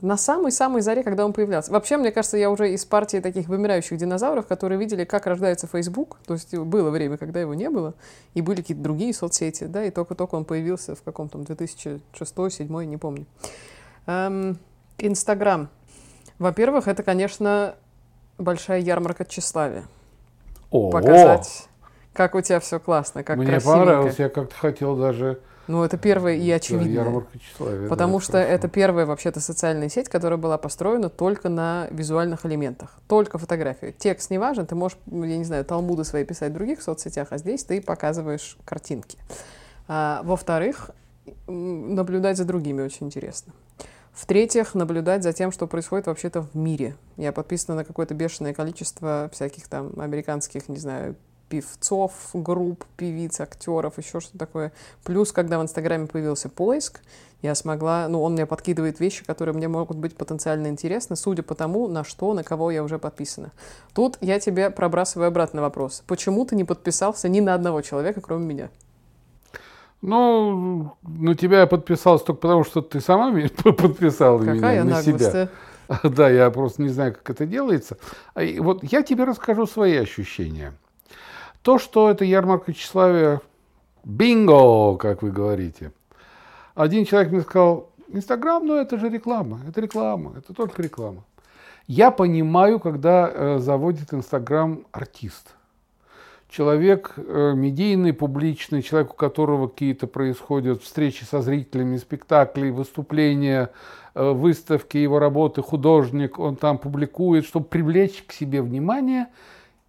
На 0.00 0.18
самой-самой 0.18 0.82
заре, 0.82 1.02
когда 1.02 1.24
он 1.24 1.32
появлялся. 1.32 1.72
Вообще, 1.72 1.96
мне 1.96 2.10
кажется, 2.10 2.36
я 2.36 2.50
уже 2.50 2.74
из 2.74 2.84
партии 2.84 3.20
таких 3.20 3.48
вымирающих 3.48 3.96
динозавров, 3.96 4.46
которые 4.46 4.78
видели, 4.78 5.04
как 5.04 5.24
рождается 5.24 5.66
Facebook. 5.66 6.18
То 6.26 6.34
есть 6.34 6.54
было 6.54 6.90
время, 6.90 7.16
когда 7.16 7.40
его 7.40 7.54
не 7.54 7.70
было, 7.70 7.94
и 8.34 8.42
были 8.42 8.56
какие-то 8.56 8.82
другие 8.82 9.14
соцсети, 9.14 9.64
да, 9.64 9.84
и 9.84 9.90
только-только 9.90 10.34
он 10.34 10.44
появился 10.44 10.94
в 10.94 11.02
каком-то 11.02 11.38
2006-2007, 11.38 12.84
не 12.84 12.96
помню. 12.98 13.26
Инстаграм. 14.98 15.68
Во-первых, 16.38 16.88
это, 16.88 17.02
конечно, 17.02 17.76
большая 18.38 18.80
ярмарка 18.80 19.24
тщеславия. 19.24 19.84
О, 20.70 20.90
Показать, 20.90 21.68
как 22.12 22.34
у 22.34 22.40
тебя 22.40 22.60
все 22.60 22.80
классно, 22.80 23.22
как 23.22 23.36
Мне 23.36 23.60
понравилось, 23.60 24.18
я 24.18 24.28
как-то 24.28 24.54
хотел 24.54 24.96
даже... 24.96 25.40
Ну, 25.66 25.82
это 25.82 25.96
первое 25.96 26.34
и 26.34 26.50
очевидное. 26.50 26.94
Да, 26.94 27.02
ярмарка 27.02 27.38
тщеславия. 27.38 27.88
Потому 27.88 28.18
да, 28.18 28.24
что 28.24 28.32
хорошо. 28.32 28.50
это 28.50 28.68
первая 28.68 29.06
вообще-то 29.06 29.40
социальная 29.40 29.88
сеть, 29.88 30.10
которая 30.10 30.38
была 30.38 30.58
построена 30.58 31.08
только 31.08 31.48
на 31.48 31.88
визуальных 31.90 32.44
элементах. 32.44 32.98
Только 33.08 33.38
фотографию. 33.38 33.94
Текст 33.96 34.30
не 34.30 34.38
важен, 34.38 34.66
ты 34.66 34.74
можешь, 34.74 34.98
я 35.06 35.38
не 35.38 35.44
знаю, 35.44 35.64
талмуды 35.64 36.04
свои 36.04 36.24
писать 36.24 36.50
в 36.50 36.54
других 36.54 36.82
соцсетях, 36.82 37.28
а 37.30 37.38
здесь 37.38 37.64
ты 37.64 37.80
показываешь 37.80 38.58
картинки. 38.66 39.16
А, 39.88 40.20
во-вторых, 40.24 40.90
наблюдать 41.46 42.36
за 42.36 42.44
другими 42.44 42.82
очень 42.82 43.06
интересно. 43.06 43.52
В-третьих, 44.14 44.74
наблюдать 44.74 45.24
за 45.24 45.32
тем, 45.32 45.50
что 45.50 45.66
происходит 45.66 46.06
вообще-то 46.06 46.42
в 46.42 46.54
мире. 46.54 46.96
Я 47.16 47.32
подписана 47.32 47.78
на 47.78 47.84
какое-то 47.84 48.14
бешеное 48.14 48.54
количество 48.54 49.28
всяких 49.32 49.66
там 49.68 49.92
американских, 49.98 50.68
не 50.68 50.78
знаю, 50.78 51.16
певцов, 51.48 52.12
групп, 52.32 52.84
певиц, 52.96 53.40
актеров, 53.40 53.98
еще 53.98 54.20
что-то 54.20 54.38
такое. 54.38 54.72
Плюс, 55.02 55.32
когда 55.32 55.58
в 55.58 55.62
Инстаграме 55.62 56.06
появился 56.06 56.48
поиск, 56.48 57.00
я 57.42 57.54
смогла, 57.56 58.06
ну, 58.08 58.22
он 58.22 58.32
мне 58.32 58.46
подкидывает 58.46 59.00
вещи, 59.00 59.24
которые 59.24 59.54
мне 59.54 59.68
могут 59.68 59.98
быть 59.98 60.16
потенциально 60.16 60.68
интересны, 60.68 61.16
судя 61.16 61.42
по 61.42 61.54
тому, 61.54 61.88
на 61.88 62.04
что, 62.04 62.34
на 62.34 62.44
кого 62.44 62.70
я 62.70 62.82
уже 62.82 62.98
подписана. 62.98 63.50
Тут 63.92 64.16
я 64.20 64.38
тебе 64.38 64.70
пробрасываю 64.70 65.28
обратный 65.28 65.60
вопрос. 65.60 66.02
Почему 66.06 66.44
ты 66.46 66.54
не 66.54 66.64
подписался 66.64 67.28
ни 67.28 67.40
на 67.40 67.54
одного 67.54 67.82
человека, 67.82 68.20
кроме 68.20 68.46
меня? 68.46 68.70
Ну, 70.06 70.94
на 71.02 71.34
тебя 71.34 71.60
я 71.60 71.66
подписался 71.66 72.26
только 72.26 72.42
потому, 72.42 72.64
что 72.64 72.82
ты 72.82 73.00
сама 73.00 73.32
подписала 73.62 74.38
Какая 74.38 74.82
меня 74.82 74.84
на 74.84 75.02
себя. 75.02 75.48
Да, 76.02 76.28
я 76.28 76.50
просто 76.50 76.82
не 76.82 76.88
знаю, 76.90 77.14
как 77.14 77.30
это 77.30 77.46
делается. 77.46 77.96
А 78.34 78.42
вот 78.60 78.84
я 78.84 79.02
тебе 79.02 79.24
расскажу 79.24 79.66
свои 79.66 79.96
ощущения. 79.96 80.72
То, 81.62 81.78
что 81.78 82.10
это 82.10 82.24
ярмарка 82.24 82.74
тщеславия, 82.74 83.40
бинго, 84.04 84.96
как 84.98 85.22
вы 85.22 85.30
говорите. 85.30 85.92
Один 86.74 87.06
человек 87.06 87.32
мне 87.32 87.40
сказал, 87.40 87.90
Инстаграм, 88.08 88.66
ну 88.66 88.76
это 88.76 88.98
же 88.98 89.08
реклама, 89.08 89.60
это 89.66 89.80
реклама, 89.80 90.34
это 90.36 90.52
только 90.52 90.82
реклама. 90.82 91.24
Я 91.86 92.10
понимаю, 92.10 92.78
когда 92.78 93.30
э, 93.32 93.58
заводит 93.58 94.12
Инстаграм 94.12 94.84
артист. 94.92 95.54
Человек 96.54 97.14
э, 97.16 97.52
медийный, 97.56 98.12
публичный, 98.12 98.80
человек, 98.80 99.14
у 99.14 99.16
которого 99.16 99.66
какие-то 99.66 100.06
происходят 100.06 100.84
встречи 100.84 101.24
со 101.24 101.42
зрителями, 101.42 101.96
спектакли, 101.96 102.70
выступления, 102.70 103.70
э, 104.14 104.30
выставки 104.30 104.96
его 104.96 105.18
работы, 105.18 105.62
художник, 105.62 106.38
он 106.38 106.54
там 106.54 106.78
публикует, 106.78 107.44
чтобы 107.44 107.66
привлечь 107.66 108.22
к 108.24 108.30
себе 108.32 108.62
внимание 108.62 109.26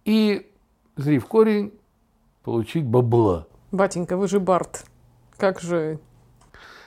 и, 0.04 0.50
зри 0.96 1.20
в 1.20 1.26
корень, 1.26 1.72
получить 2.42 2.84
бабла. 2.84 3.46
Батенька, 3.70 4.16
вы 4.16 4.26
же 4.26 4.40
Барт. 4.40 4.86
Как 5.36 5.60
же 5.60 6.00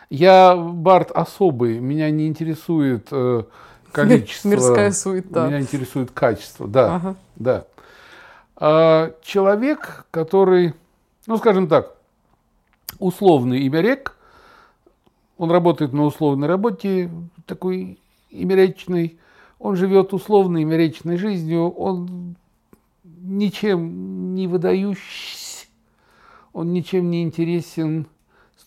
я 0.09 0.57
Барт 0.57 1.09
особый, 1.11 1.79
меня 1.79 2.11
не 2.11 2.27
интересует 2.27 3.07
э, 3.11 3.43
количество. 3.93 4.49
Мирская 4.49 4.91
суета. 4.91 5.47
Меня 5.47 5.61
интересует 5.61 6.11
качество, 6.11 6.67
да. 6.67 6.95
Ага. 6.95 7.15
да. 7.37 7.65
А, 8.59 9.13
человек, 9.21 10.05
который, 10.11 10.73
ну 11.25 11.37
скажем 11.37 11.67
так, 11.67 11.95
условный 12.99 13.65
имярек, 13.65 14.15
он 15.37 15.49
работает 15.49 15.93
на 15.93 16.03
условной 16.03 16.47
работе, 16.47 17.09
такой 17.45 17.97
имяречный, 18.29 19.17
он 19.57 19.75
живет 19.75 20.13
условной 20.13 20.63
имяречной 20.63 21.17
жизнью, 21.17 21.69
он 21.69 22.35
ничем 23.03 24.35
не 24.35 24.47
выдающийся, 24.47 25.67
он 26.53 26.73
ничем 26.73 27.09
не 27.09 27.23
интересен 27.23 28.07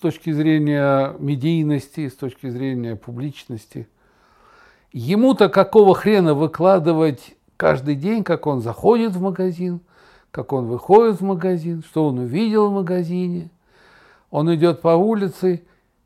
точки 0.02 0.32
зрения 0.32 1.14
медийности, 1.20 2.08
с 2.08 2.14
точки 2.14 2.50
зрения 2.50 2.96
публичности. 2.96 3.88
Ему-то 4.92 5.48
какого 5.48 5.94
хрена 5.94 6.34
выкладывать 6.34 7.36
каждый 7.62 7.94
день, 7.94 8.24
как 8.24 8.48
он 8.48 8.60
заходит 8.60 9.12
в 9.12 9.22
магазин, 9.22 9.82
как 10.32 10.52
он 10.52 10.66
выходит 10.66 11.20
в 11.20 11.22
магазин, 11.22 11.84
что 11.88 12.08
он 12.08 12.18
увидел 12.18 12.68
в 12.68 12.72
магазине. 12.72 13.50
Он 14.32 14.52
идет 14.52 14.80
по 14.80 14.96
улице 14.96 15.62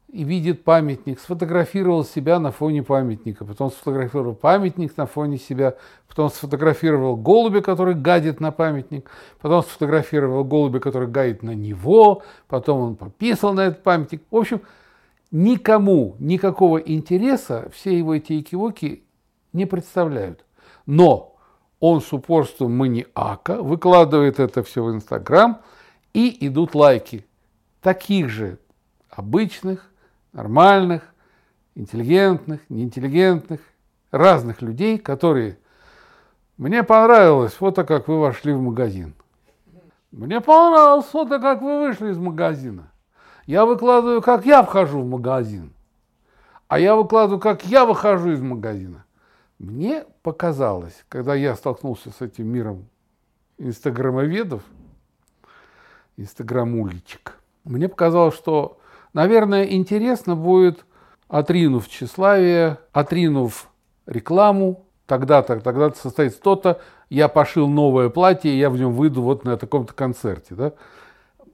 и 0.08 0.22
видит 0.22 0.64
памятник, 0.64 1.18
сфотографировал 1.18 2.04
себя 2.04 2.38
на 2.40 2.52
фоне 2.52 2.82
памятника, 2.82 3.46
потом 3.46 3.70
сфотографировал 3.70 4.34
памятник 4.34 4.98
на 4.98 5.06
фоне 5.06 5.38
себя, 5.38 5.76
потом 6.06 6.28
сфотографировал 6.28 7.16
голубя, 7.16 7.62
который 7.62 7.94
гадит 7.94 8.38
на 8.38 8.52
памятник, 8.52 9.10
потом 9.40 9.62
сфотографировал 9.62 10.44
голубя, 10.44 10.78
который 10.78 11.08
гадит 11.08 11.42
на 11.42 11.54
него, 11.54 12.22
потом 12.48 12.80
он 12.80 12.96
пописал 12.96 13.54
на 13.54 13.60
этот 13.60 13.82
памятник. 13.82 14.22
В 14.30 14.36
общем, 14.36 14.60
никому 15.30 16.16
никакого 16.18 16.76
интереса 16.76 17.70
все 17.72 17.96
его 17.96 18.14
эти 18.14 18.38
экивоки 18.42 19.04
не 19.54 19.64
представляют. 19.64 20.44
Но 20.84 21.35
он 21.80 22.00
с 22.00 22.12
упорством 22.12 22.76
маниака 22.76 23.62
выкладывает 23.62 24.40
это 24.40 24.62
все 24.62 24.82
в 24.82 24.90
Инстаграм, 24.90 25.60
и 26.12 26.46
идут 26.46 26.74
лайки 26.74 27.26
таких 27.82 28.30
же 28.30 28.58
обычных, 29.10 29.90
нормальных, 30.32 31.02
интеллигентных, 31.74 32.60
неинтеллигентных, 32.68 33.60
разных 34.10 34.62
людей, 34.62 34.98
которые... 34.98 35.58
Мне 36.56 36.82
понравилось 36.82 37.52
фото, 37.52 37.84
как 37.84 38.08
вы 38.08 38.18
вошли 38.18 38.54
в 38.54 38.60
магазин. 38.62 39.14
Мне 40.10 40.40
понравилось 40.40 41.04
фото, 41.04 41.38
как 41.38 41.60
вы 41.60 41.80
вышли 41.80 42.10
из 42.10 42.18
магазина. 42.18 42.90
Я 43.44 43.66
выкладываю, 43.66 44.22
как 44.22 44.46
я 44.46 44.62
вхожу 44.62 45.02
в 45.02 45.06
магазин. 45.06 45.74
А 46.68 46.78
я 46.78 46.96
выкладываю, 46.96 47.40
как 47.40 47.66
я 47.66 47.84
выхожу 47.84 48.32
из 48.32 48.40
магазина. 48.40 49.04
Мне 49.58 50.04
показалось, 50.22 51.04
когда 51.08 51.34
я 51.34 51.56
столкнулся 51.56 52.10
с 52.10 52.20
этим 52.20 52.48
миром 52.48 52.88
инстаграмоведов, 53.58 54.62
инстаграмулечек, 56.16 57.38
мне 57.64 57.88
показалось, 57.88 58.34
что 58.34 58.78
Наверное, 59.16 59.64
интересно 59.64 60.36
будет, 60.36 60.84
отринув 61.26 61.88
тщеславие, 61.88 62.76
отринув 62.92 63.70
рекламу, 64.04 64.84
тогда-то, 65.06 65.58
тогда-то 65.60 65.98
состоится 65.98 66.38
то-то, 66.38 66.82
я 67.08 67.28
пошил 67.28 67.66
новое 67.66 68.10
платье, 68.10 68.58
я 68.58 68.68
в 68.68 68.76
нем 68.76 68.92
выйду 68.92 69.22
вот 69.22 69.44
на 69.44 69.56
таком-то 69.56 69.94
концерте. 69.94 70.54
Да? 70.54 70.72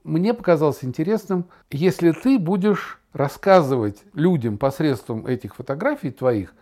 Мне 0.03 0.33
показалось 0.33 0.83
интересным, 0.83 1.45
если 1.71 2.11
ты 2.11 2.37
будешь 2.37 2.99
рассказывать 3.13 4.03
людям 4.13 4.57
посредством 4.57 5.25
этих 5.25 5.55
фотографий 5.55 6.11
твоих 6.11 6.53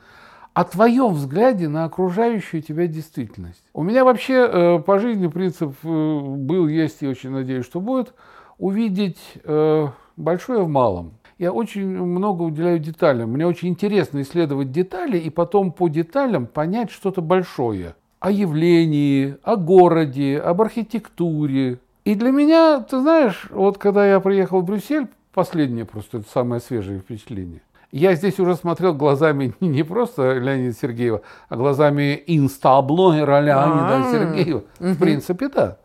о 0.53 0.63
твоем 0.65 1.13
взгляде 1.13 1.67
на 1.69 1.85
окружающую 1.85 2.61
тебя 2.61 2.87
действительность. 2.87 3.63
У 3.73 3.83
меня 3.83 4.03
вообще 4.03 4.49
э, 4.51 4.79
по 4.79 4.99
жизни 4.99 5.27
принцип 5.27 5.73
э, 5.83 5.87
был, 5.87 6.67
есть 6.67 7.01
и 7.01 7.07
очень 7.07 7.29
надеюсь, 7.29 7.65
что 7.65 7.79
будет, 7.79 8.13
увидеть 8.57 9.19
э, 9.43 9.87
большое 10.17 10.63
в 10.63 10.69
малом. 10.69 11.13
Я 11.37 11.51
очень 11.53 11.87
много 11.87 12.43
уделяю 12.43 12.79
деталям. 12.79 13.31
Мне 13.31 13.47
очень 13.47 13.69
интересно 13.69 14.21
исследовать 14.21 14.71
детали 14.71 15.17
и 15.17 15.29
потом 15.29 15.71
по 15.71 15.87
деталям 15.87 16.45
понять 16.45 16.91
что-то 16.91 17.21
большое. 17.21 17.95
О 18.19 18.29
явлении, 18.29 19.37
о 19.41 19.55
городе, 19.55 20.37
об 20.37 20.61
архитектуре. 20.61 21.79
И 22.03 22.13
для 22.13 22.29
меня, 22.29 22.81
ты 22.81 22.99
знаешь, 22.99 23.47
вот 23.49 23.79
когда 23.79 24.05
я 24.05 24.19
приехал 24.19 24.61
в 24.61 24.65
Брюссель, 24.65 25.07
последнее 25.33 25.85
просто, 25.85 26.19
это 26.19 26.29
самое 26.29 26.61
свежее 26.61 26.99
впечатление. 26.99 27.61
Я 27.91 28.15
здесь 28.15 28.39
уже 28.39 28.55
смотрел 28.55 28.93
глазами 28.93 29.53
не 29.59 29.83
просто 29.83 30.37
Леонида 30.37 30.75
Сергеева, 30.75 31.21
а 31.49 31.55
глазами 31.55 32.21
инстаблогера 32.25 33.39
Леонида 33.41 33.97
А-а-а. 33.97 34.11
Сергеева. 34.11 34.63
В 34.79 34.97
принципе, 34.97 35.49
да. 35.49 35.77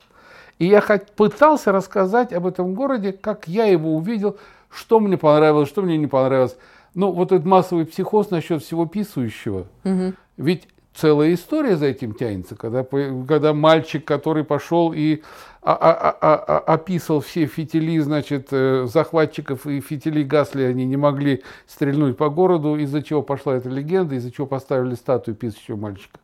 И 0.59 0.67
я 0.67 0.83
пытался 1.17 1.73
рассказать 1.73 2.33
об 2.33 2.47
этом 2.47 2.75
городе, 2.75 3.13
как 3.13 3.47
я 3.47 3.67
его 3.67 3.95
увидел, 3.95 4.39
что 4.71 5.01
мне 5.01 5.19
понравилось, 5.19 5.69
что 5.69 5.83
мне 5.83 5.99
не 5.99 6.07
понравилось. 6.07 6.57
Ну, 6.95 7.13
вот 7.13 7.33
этот 7.33 7.45
массовый 7.45 7.85
психоз 7.85 8.31
насчет 8.31 8.63
всего 8.63 8.87
писающего. 8.87 9.67
Угу. 9.85 10.15
Ведь 10.39 10.69
целая 10.97 11.35
история 11.35 11.77
за 11.77 11.87
этим 11.87 12.15
тянется, 12.15 12.57
когда, 12.57 12.85
когда 12.85 13.53
мальчик, 13.53 14.05
который 14.05 14.45
пошел 14.45 14.93
и 14.93 15.23
а, 15.63 15.73
а, 15.73 16.17
а, 16.21 16.59
описал 16.75 17.21
все 17.21 17.47
фитили, 17.47 17.99
значит, 17.99 18.49
э, 18.53 18.87
захватчиков 18.87 19.67
и 19.67 19.81
фитили 19.81 20.23
гасли, 20.23 20.63
они 20.63 20.87
не 20.87 20.97
могли 20.97 21.43
стрельнуть 21.67 22.17
по 22.17 22.29
городу, 22.29 22.77
из-за 22.77 23.03
чего 23.03 23.23
пошла 23.23 23.57
эта 23.57 23.69
легенда, 23.69 24.15
из-за 24.15 24.31
чего 24.31 24.47
поставили 24.47 24.95
статую 24.95 25.35
писающего 25.35 25.77
мальчика 25.77 26.21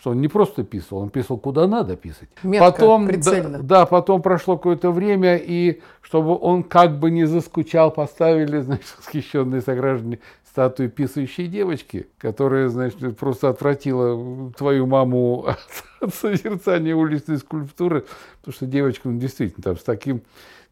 что 0.00 0.10
он 0.10 0.20
не 0.20 0.28
просто 0.28 0.62
писал, 0.62 0.98
он 1.00 1.10
писал 1.10 1.38
куда 1.38 1.66
надо 1.66 1.96
писать. 1.96 2.28
Метко, 2.44 2.70
потом, 2.70 3.08
прицельно. 3.08 3.58
Да, 3.58 3.80
да, 3.80 3.86
потом 3.86 4.22
прошло 4.22 4.56
какое-то 4.56 4.92
время, 4.92 5.36
и 5.36 5.80
чтобы 6.02 6.38
он 6.38 6.62
как 6.62 6.98
бы 6.98 7.10
не 7.10 7.24
заскучал, 7.24 7.90
поставили, 7.90 8.60
значит, 8.62 8.86
восхищенные 8.96 9.60
сограждане 9.60 10.20
статую 10.58 10.90
писающей 10.90 11.46
девочки, 11.46 12.08
которая, 12.18 12.68
значит, 12.68 13.16
просто 13.16 13.48
отвратила 13.48 14.52
твою 14.54 14.86
маму 14.88 15.46
от, 15.46 15.58
от 16.00 16.12
созерцания 16.14 16.96
уличной 16.96 17.38
скульптуры, 17.38 18.06
потому 18.40 18.52
что 18.52 18.66
девочка, 18.66 19.08
ну, 19.08 19.20
действительно, 19.20 19.62
там 19.62 19.78
с 19.78 19.84
таким 19.84 20.22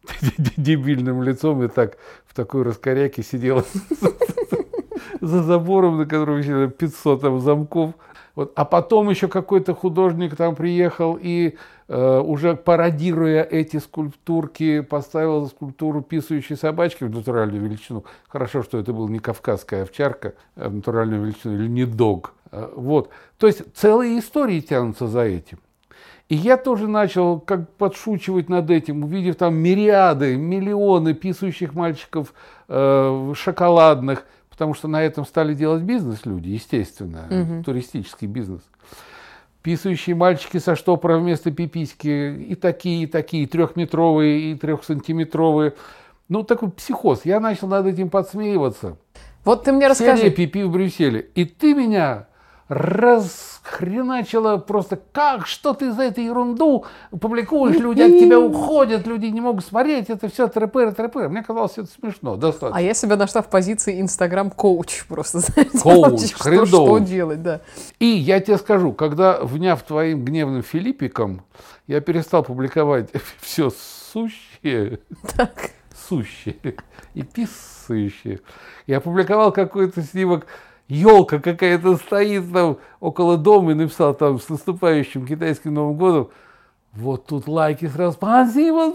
дебильным 0.56 1.22
лицом 1.22 1.62
и 1.62 1.68
так 1.68 1.98
в 2.26 2.34
такой 2.34 2.64
раскоряке 2.64 3.22
сидела 3.22 3.64
за 5.20 5.44
забором, 5.44 5.98
на 5.98 6.04
котором 6.04 6.38
висело 6.38 6.66
500 6.66 7.20
там, 7.20 7.40
замков, 7.40 7.94
вот. 8.36 8.52
А 8.54 8.66
потом 8.66 9.08
еще 9.08 9.28
какой-то 9.28 9.74
художник 9.74 10.36
там 10.36 10.54
приехал 10.54 11.18
и 11.20 11.56
э, 11.88 12.18
уже 12.20 12.54
пародируя 12.54 13.42
эти 13.42 13.78
скульптурки, 13.78 14.80
поставил 14.80 15.48
скульптуру 15.48 16.02
писающей 16.02 16.54
собачки 16.54 17.04
в 17.04 17.10
натуральную 17.10 17.62
величину. 17.62 18.04
Хорошо, 18.28 18.62
что 18.62 18.78
это 18.78 18.92
был 18.92 19.08
не 19.08 19.18
кавказская 19.18 19.82
овчарка 19.82 20.34
а 20.54 20.68
в 20.68 20.74
натуральную 20.74 21.24
величину 21.24 21.54
или 21.54 21.66
не 21.66 21.86
дог. 21.86 22.34
Э, 22.52 22.68
вот. 22.76 23.08
То 23.38 23.46
есть 23.46 23.62
целые 23.74 24.18
истории 24.18 24.60
тянутся 24.60 25.08
за 25.08 25.22
этим. 25.22 25.58
И 26.28 26.34
я 26.34 26.56
тоже 26.56 26.88
начал 26.88 27.40
как 27.40 27.70
подшучивать 27.74 28.48
над 28.48 28.70
этим, 28.70 29.04
увидев 29.04 29.36
там 29.36 29.54
мириады, 29.54 30.36
миллионы 30.36 31.14
писающих 31.14 31.72
мальчиков 31.72 32.34
э, 32.68 33.32
шоколадных, 33.34 34.26
потому 34.56 34.72
что 34.72 34.88
на 34.88 35.02
этом 35.02 35.26
стали 35.26 35.52
делать 35.52 35.82
бизнес 35.82 36.24
люди, 36.24 36.48
естественно, 36.48 37.26
угу. 37.28 37.62
туристический 37.62 38.26
бизнес. 38.26 38.62
Писающие 39.60 40.16
мальчики 40.16 40.56
со 40.56 40.76
штопора 40.76 41.18
вместо 41.18 41.50
пиписьки, 41.50 42.34
и 42.34 42.54
такие, 42.54 43.02
и 43.02 43.06
такие, 43.06 43.46
трехметровые, 43.46 44.52
и 44.52 44.54
трехсантиметровые. 44.54 45.74
Ну, 46.30 46.42
такой 46.42 46.70
психоз. 46.70 47.26
Я 47.26 47.38
начал 47.38 47.68
над 47.68 47.84
этим 47.84 48.08
подсмеиваться. 48.08 48.96
Вот 49.44 49.64
ты 49.64 49.72
мне 49.72 49.88
расскажи. 49.88 50.22
Серия 50.22 50.30
пипи 50.30 50.62
в 50.62 50.70
Брюсселе. 50.70 51.20
И 51.34 51.44
ты 51.44 51.74
меня 51.74 52.28
расхреначила 52.68 54.56
просто, 54.56 54.98
как, 55.12 55.46
что 55.46 55.72
ты 55.72 55.92
за 55.92 56.02
эту 56.02 56.20
ерунду 56.20 56.84
публикуешь, 57.10 57.78
люди 57.78 58.02
от 58.02 58.18
тебя 58.18 58.40
уходят, 58.40 59.06
люди 59.06 59.26
не 59.26 59.40
могут 59.40 59.64
смотреть, 59.64 60.10
это 60.10 60.28
все 60.28 60.48
трепер, 60.48 60.92
трепер. 60.92 61.28
Мне 61.28 61.42
казалось, 61.42 61.78
это 61.78 61.88
смешно, 61.88 62.36
достаточно. 62.36 62.76
А 62.76 62.80
я 62.80 62.94
себя 62.94 63.16
нашла 63.16 63.42
в 63.42 63.48
позиции 63.48 64.00
инстаграм-коуч 64.00 65.06
просто, 65.06 65.38
знаете, 65.40 65.78
коуч, 65.78 66.34
что, 66.34 66.66
что 66.66 66.98
делать, 66.98 67.42
да. 67.42 67.60
И 68.00 68.06
я 68.06 68.40
тебе 68.40 68.58
скажу, 68.58 68.92
когда, 68.92 69.38
вняв 69.40 69.82
твоим 69.82 70.24
гневным 70.24 70.62
Филиппиком, 70.62 71.42
я 71.86 72.00
перестал 72.00 72.42
публиковать 72.42 73.10
все 73.40 73.70
сущее, 73.70 74.98
так. 75.36 75.70
сущее 76.08 76.56
и 77.14 77.22
писающее. 77.22 78.40
Я 78.88 78.98
опубликовал 78.98 79.52
какой-то 79.52 80.02
снимок 80.02 80.46
елка 80.88 81.38
какая-то 81.38 81.96
стоит 81.96 82.52
там 82.52 82.78
около 83.00 83.36
дома 83.36 83.72
и 83.72 83.74
написал 83.74 84.14
там 84.14 84.40
с 84.40 84.48
наступающим 84.48 85.26
китайским 85.26 85.74
Новым 85.74 85.96
годом. 85.96 86.30
Вот 86.92 87.26
тут 87.26 87.46
лайки 87.46 87.86
сразу. 87.86 88.12
Спасибо, 88.12 88.92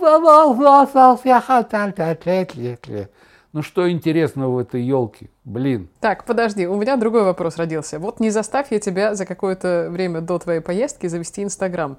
ну 3.53 3.61
что 3.63 3.91
интересного 3.91 4.55
в 4.55 4.57
этой 4.59 4.81
елке? 4.81 5.29
Блин. 5.43 5.89
Так, 5.99 6.25
подожди, 6.25 6.67
у 6.67 6.77
меня 6.77 6.95
другой 6.95 7.23
вопрос 7.23 7.57
родился. 7.57 7.99
Вот 7.99 8.21
не 8.21 8.29
заставь 8.29 8.71
я 8.71 8.79
тебя 8.79 9.13
за 9.13 9.25
какое-то 9.25 9.89
время 9.91 10.21
до 10.21 10.39
твоей 10.39 10.61
поездки 10.61 11.07
завести 11.07 11.43
Инстаграм. 11.43 11.97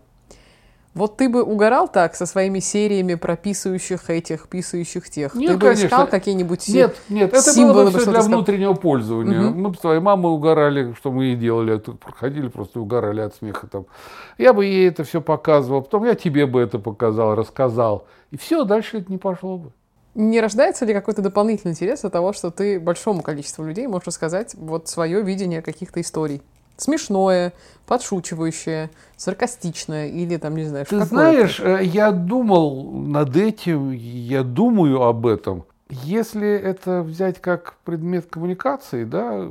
Вот 0.95 1.17
ты 1.17 1.31
бы 1.31 1.43
угорал 1.43 1.89
так 1.89 2.15
со 2.15 2.27
своими 2.27 2.59
сериями 2.59 3.15
прописывающих 3.15 4.11
этих, 4.11 4.47
писающих 4.49 5.09
тех? 5.09 5.35
Нет, 5.35 5.53
ты 5.53 5.55
бы 5.57 5.61
конечно. 5.61 5.87
искал 5.87 6.07
какие-нибудь 6.07 6.69
Нет, 6.69 6.97
нет, 7.09 7.33
это 7.33 7.55
было 7.57 7.91
бы 7.91 7.99
все 7.99 8.11
для 8.11 8.21
внутреннего 8.21 8.75
пользования. 8.75 9.49
Угу. 9.49 9.59
Мы 9.59 9.75
с 9.75 9.79
твоей 9.79 10.01
мамой 10.01 10.33
угорали, 10.33 10.93
что 10.99 11.11
мы 11.11 11.33
и 11.33 11.35
делали. 11.35 11.79
Проходили 11.79 12.49
просто 12.49 12.81
угорали 12.81 13.21
от 13.23 13.35
смеха 13.35 13.67
там. 13.67 13.87
Я 14.37 14.53
бы 14.53 14.67
ей 14.67 14.89
это 14.89 15.05
все 15.05 15.23
показывал, 15.23 15.83
потом 15.83 16.05
я 16.05 16.15
тебе 16.15 16.47
бы 16.47 16.61
это 16.61 16.79
показал, 16.79 17.35
рассказал. 17.37 18.07
И 18.31 18.37
все, 18.37 18.65
дальше 18.65 18.99
это 18.99 19.11
не 19.11 19.19
пошло 19.19 19.57
бы. 19.57 19.73
Не 20.15 20.43
рождается 20.43 20.85
ли 20.85 20.93
какой-то 20.93 21.23
дополнительный 21.23 21.73
интерес 21.73 22.05
от 22.05 22.13
того, 22.13 22.35
что 22.35 22.51
ты 22.51 22.79
большому 22.79 23.23
количеству 23.23 23.65
людей 23.65 23.87
можешь 23.87 24.09
рассказать 24.09 24.55
вот 24.55 24.89
свое 24.89 25.23
видение 25.23 25.63
каких-то 25.63 26.03
историй? 26.03 26.43
Смешное, 26.76 27.52
подшучивающее, 27.87 28.91
саркастичное 29.17 30.09
или 30.09 30.37
там, 30.37 30.57
не 30.57 30.64
знаю, 30.64 30.87
Ты 30.87 31.05
знаешь, 31.05 31.61
э, 31.61 31.81
я 31.85 32.11
думал 32.11 32.91
над 32.91 33.37
этим, 33.37 33.93
я 33.93 34.43
думаю 34.43 35.02
об 35.02 35.26
этом. 35.26 35.64
Если 35.91 36.49
это 36.49 37.02
взять 37.02 37.41
как 37.41 37.75
предмет 37.85 38.26
коммуникации, 38.26 39.05
да, 39.05 39.47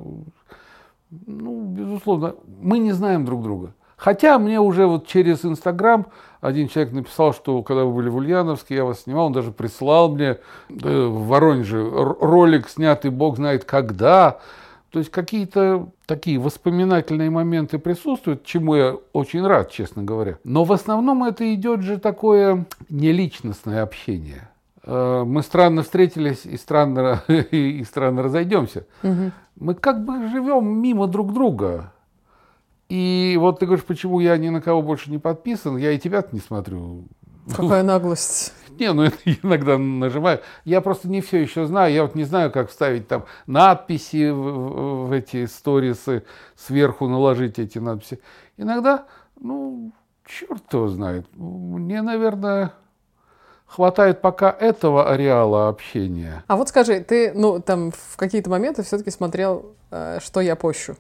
ну, 1.28 1.62
безусловно, 1.66 2.36
мы 2.62 2.80
не 2.80 2.94
знаем 2.94 3.25
друг 3.25 3.44
друга. 3.44 3.74
Хотя 4.01 4.40
мне 4.40 4.60
уже 4.60 4.88
вот 4.88 5.06
через 5.06 5.46
Инстаграм 5.46 6.08
один 6.40 6.68
человек 6.68 6.92
написал, 6.92 7.34
что 7.34 7.62
когда 7.62 7.86
вы 7.86 7.94
были 7.94 8.10
в 8.10 8.16
Ульяновске, 8.16 8.78
я 8.78 8.86
вас 8.86 9.01
снимал, 9.01 9.28
он 9.28 9.34
даже 9.34 9.51
прислал 9.51 10.10
мне 10.10 10.38
э, 10.70 11.06
в 11.06 11.28
Воронеже 11.28 11.88
ролик, 11.88 12.68
снятый 12.68 13.12
бог 13.12 13.36
знает 13.36 13.63
когда, 13.63 14.40
то 14.92 15.00
есть 15.00 15.10
какие-то 15.10 15.90
такие 16.06 16.38
воспоминательные 16.38 17.30
моменты 17.30 17.80
присутствуют, 17.80 18.44
чему 18.44 18.76
я 18.76 18.98
очень 19.14 19.46
рад, 19.48 19.72
честно 19.72 20.04
говоря. 20.04 20.38
Но 20.44 20.66
в 20.66 20.74
основном 20.74 21.24
это 21.24 21.54
идет 21.54 21.82
же 21.82 21.98
такое 21.98 22.66
неличностное 22.90 23.84
общение. 23.84 24.50
Э, 24.84 25.24
мы 25.26 25.44
странно 25.44 25.84
встретились 25.84 26.46
и 26.46 26.58
странно, 26.58 27.24
и 27.28 27.84
странно 27.86 28.22
разойдемся. 28.22 28.86
Угу. 29.02 29.32
Мы 29.62 29.76
как 29.76 30.04
бы 30.04 30.28
живем 30.28 30.82
мимо 30.82 31.08
друг 31.08 31.34
друга. 31.34 31.94
И 32.90 33.38
вот 33.40 33.60
ты 33.60 33.68
говоришь, 33.68 33.86
почему 33.86 34.20
я 34.20 34.38
ни 34.38 34.50
на 34.50 34.62
кого 34.62 34.82
больше 34.82 35.10
не 35.10 35.20
подписан, 35.20 35.77
я 35.77 35.92
и 35.92 36.00
тебя 36.00 36.25
не 36.34 36.42
смотрю. 36.42 37.06
Какая 37.55 37.83
наглость. 37.83 38.53
Не, 38.79 38.94
ну 38.94 39.05
иногда 39.25 39.77
нажимаю. 39.77 40.42
Я 40.66 40.81
просто 40.81 41.07
не 41.07 41.22
все 41.22 41.40
еще 41.40 41.66
знаю. 41.66 41.94
Я 41.94 42.03
вот 42.03 42.16
не 42.16 42.24
знаю, 42.24 42.51
как 42.51 42.70
вставить 42.70 43.07
там 43.07 43.25
надписи 43.46 44.29
в, 44.29 45.07
в 45.07 45.11
эти 45.11 45.46
сторисы, 45.46 46.24
сверху 46.55 47.07
наложить 47.07 47.59
эти 47.59 47.77
надписи. 47.77 48.20
Иногда, 48.57 49.05
ну, 49.40 49.92
черт 50.25 50.74
его 50.74 50.87
знает. 50.87 51.27
Мне, 51.35 52.01
наверное, 52.01 52.74
хватает 53.66 54.22
пока 54.22 54.50
этого 54.51 55.11
ареала 55.11 55.70
общения. 55.70 56.44
А 56.48 56.55
вот 56.55 56.70
скажи, 56.70 57.01
ты, 57.01 57.33
ну, 57.33 57.59
там 57.59 57.92
в 57.92 58.18
какие-то 58.18 58.50
моменты 58.50 58.83
все-таки 58.83 59.11
смотрел, 59.11 59.75
э, 59.92 60.20
что 60.22 60.42
я 60.42 60.55
пощу, 60.55 60.98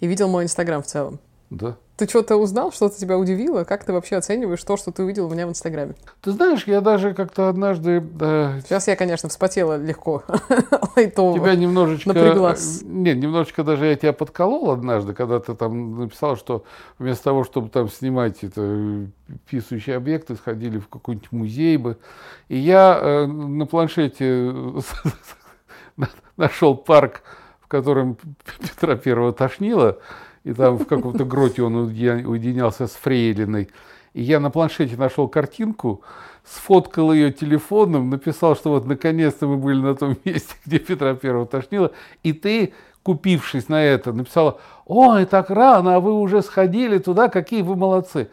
и 0.00 0.06
видел 0.06 0.28
мой 0.28 0.44
Инстаграм 0.44 0.82
в 0.82 0.86
целом. 0.86 1.20
Да. 1.50 1.76
Ты 1.96 2.06
что-то 2.06 2.36
узнал, 2.36 2.70
что-то 2.70 2.96
тебя 2.96 3.18
удивило? 3.18 3.64
Как 3.64 3.82
ты 3.82 3.92
вообще 3.92 4.16
оцениваешь 4.16 4.62
то, 4.62 4.76
что 4.76 4.92
ты 4.92 5.02
увидел 5.02 5.26
у 5.26 5.30
меня 5.30 5.46
в 5.46 5.50
Инстаграме? 5.50 5.94
Ты 6.20 6.30
знаешь, 6.30 6.64
я 6.68 6.80
даже 6.80 7.12
как-то 7.12 7.48
однажды... 7.48 8.00
Да, 8.00 8.60
Сейчас 8.60 8.86
я, 8.86 8.94
конечно, 8.94 9.28
вспотела 9.28 9.76
легко. 9.76 10.22
Тебя 10.94 11.56
немножечко... 11.56 12.10
Напряглась. 12.10 12.82
Нет, 12.84 13.16
немножечко 13.16 13.64
даже 13.64 13.86
я 13.86 13.96
тебя 13.96 14.12
подколол 14.12 14.70
однажды, 14.70 15.12
когда 15.12 15.40
ты 15.40 15.54
там 15.54 15.98
написал, 15.98 16.36
что 16.36 16.64
вместо 16.98 17.24
того, 17.24 17.42
чтобы 17.42 17.68
там 17.68 17.88
снимать 17.88 18.44
это 18.44 19.06
писающие 19.50 19.96
объекты, 19.96 20.36
сходили 20.36 20.78
в 20.78 20.88
какой-нибудь 20.88 21.32
музей 21.32 21.78
бы. 21.78 21.96
И 22.48 22.58
я 22.58 22.96
э, 23.00 23.26
на 23.26 23.66
планшете 23.66 24.54
нашел 26.36 26.76
парк, 26.76 27.22
в 27.60 27.66
котором 27.66 28.16
Петра 28.60 28.94
Первого 28.94 29.32
тошнило, 29.32 29.98
и 30.44 30.52
там 30.52 30.78
в 30.78 30.86
каком-то 30.86 31.24
гроте 31.24 31.62
он 31.62 31.76
уединялся 31.76 32.86
с 32.86 32.92
Фрейлиной. 32.92 33.68
И 34.14 34.22
я 34.22 34.40
на 34.40 34.50
планшете 34.50 34.96
нашел 34.96 35.28
картинку, 35.28 36.02
сфоткал 36.44 37.12
ее 37.12 37.32
телефоном, 37.32 38.10
написал, 38.10 38.56
что 38.56 38.70
вот 38.70 38.86
наконец-то 38.86 39.46
мы 39.46 39.56
были 39.56 39.80
на 39.80 39.94
том 39.94 40.16
месте, 40.24 40.54
где 40.64 40.78
Петра 40.78 41.14
Первого 41.14 41.46
тошнило, 41.46 41.92
и 42.22 42.32
ты, 42.32 42.72
купившись 43.02 43.68
на 43.68 43.82
это, 43.82 44.12
написала, 44.12 44.58
ой, 44.86 45.26
так 45.26 45.50
рано, 45.50 45.96
а 45.96 46.00
вы 46.00 46.12
уже 46.12 46.42
сходили 46.42 46.98
туда, 46.98 47.28
какие 47.28 47.62
вы 47.62 47.76
молодцы. 47.76 48.28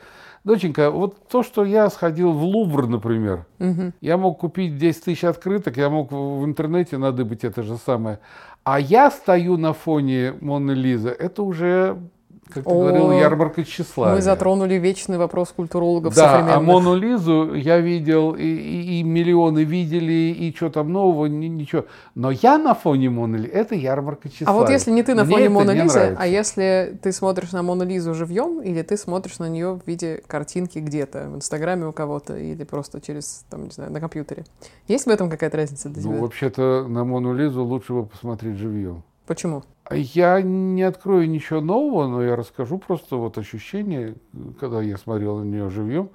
Доченька, 0.45 0.91
вот 0.91 1.27
то, 1.27 1.41
что 1.41 1.65
я 1.65 1.89
сходил 1.89 2.31
в 2.31 2.43
Лувр, 2.43 2.87
например, 2.87 3.45
угу. 3.57 3.93
я 3.99 4.15
мог 4.15 4.37
купить 4.37 4.77
10 4.77 5.03
тысяч 5.03 5.23
открыток, 5.23 5.75
я 5.75 5.89
мог 5.89 6.11
в 6.11 6.45
интернете 6.45 6.97
надыбать 6.99 7.43
это 7.43 7.63
же 7.63 7.77
самое. 7.77 8.19
А 8.65 8.79
я 8.79 9.11
стою 9.11 9.57
на 9.57 9.73
фоне 9.73 10.33
Моны 10.41 10.71
Лизы, 10.71 11.09
это 11.09 11.43
уже 11.43 12.01
как 12.47 12.63
ты 12.63 12.69
О, 12.69 12.73
говорил, 12.73 13.11
ярмарка 13.11 13.63
тщеславия. 13.63 14.15
Мы 14.15 14.21
затронули 14.21 14.75
вечный 14.75 15.17
вопрос 15.17 15.49
культурологов 15.49 16.13
да, 16.13 16.31
современных. 16.31 16.57
а 16.57 16.61
Мону 16.61 16.95
Лизу 16.95 17.53
я 17.55 17.79
видел, 17.79 18.35
и, 18.35 18.43
и, 18.43 18.99
и 18.99 19.03
миллионы 19.03 19.63
видели, 19.63 20.33
и 20.37 20.53
что 20.55 20.69
там 20.69 20.91
нового, 20.91 21.25
ни, 21.25 21.47
ничего. 21.47 21.85
Но 22.13 22.29
я 22.29 22.57
на 22.57 22.75
фоне 22.75 23.09
Моны 23.09 23.37
Лизы, 23.37 23.49
это 23.49 23.75
ярмарка 23.75 24.29
тщеславия. 24.29 24.53
А 24.53 24.61
вот 24.61 24.69
если 24.69 24.91
не 24.91 25.01
ты 25.01 25.15
на 25.15 25.23
Мне 25.23 25.35
фоне 25.35 25.49
Моны 25.49 25.71
Лизы, 25.71 26.15
а 26.17 26.27
если 26.27 26.97
ты 27.01 27.11
смотришь 27.11 27.51
на 27.51 27.63
Мону 27.63 27.83
Лизу 27.83 28.13
живьем, 28.13 28.61
или 28.61 28.83
ты 28.83 28.95
смотришь 28.95 29.39
на 29.39 29.49
нее 29.49 29.79
в 29.83 29.87
виде 29.87 30.21
картинки 30.27 30.77
где-то, 30.77 31.29
в 31.29 31.35
Инстаграме 31.37 31.87
у 31.87 31.91
кого-то, 31.91 32.37
или 32.37 32.63
просто 32.63 33.01
через, 33.01 33.43
там, 33.49 33.65
не 33.65 33.71
знаю, 33.71 33.91
на 33.91 33.99
компьютере. 33.99 34.45
Есть 34.87 35.05
в 35.05 35.09
этом 35.09 35.31
какая-то 35.31 35.57
разница 35.57 35.89
для 35.89 36.03
ну, 36.03 36.09
тебя? 36.09 36.17
Ну, 36.17 36.21
вообще-то 36.21 36.85
на 36.87 37.03
Мону 37.03 37.33
Лизу 37.33 37.63
лучше 37.63 37.93
бы 37.93 38.05
посмотреть 38.05 38.57
живьем. 38.57 39.03
Почему? 39.25 39.63
Я 39.91 40.41
не 40.41 40.83
открою 40.83 41.29
ничего 41.29 41.61
нового, 41.61 42.07
но 42.07 42.23
я 42.23 42.35
расскажу 42.35 42.77
просто 42.77 43.17
вот 43.17 43.37
ощущение, 43.37 44.15
когда 44.59 44.81
я 44.81 44.97
смотрел 44.97 45.39
на 45.39 45.43
нее 45.43 45.69
живьем. 45.69 46.09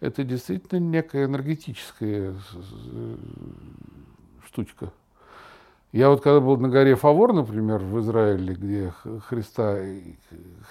Это 0.00 0.24
действительно 0.24 0.78
некая 0.78 1.24
энергетическая 1.24 2.34
штучка. 4.44 4.92
Я 5.92 6.10
вот 6.10 6.22
когда 6.22 6.40
был 6.40 6.56
на 6.56 6.68
горе 6.68 6.96
Фавор, 6.96 7.32
например, 7.32 7.78
в 7.78 8.00
Израиле, 8.00 8.54
где 8.54 8.92
Христа, 9.28 9.78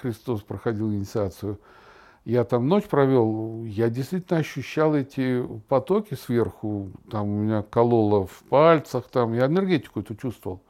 Христос 0.01 0.41
проходил 0.41 0.91
инициацию, 0.91 1.59
я 2.25 2.43
там 2.43 2.67
ночь 2.67 2.85
провел, 2.85 3.63
я 3.63 3.89
действительно 3.89 4.39
ощущал 4.39 4.95
эти 4.95 5.45
потоки 5.69 6.13
сверху, 6.13 6.91
там 7.09 7.29
у 7.29 7.41
меня 7.41 7.63
кололо 7.63 8.27
в 8.27 8.43
пальцах, 8.49 9.07
там 9.09 9.33
я 9.33 9.45
энергетику 9.45 10.01
эту 10.01 10.15
чувствовал. 10.15 10.61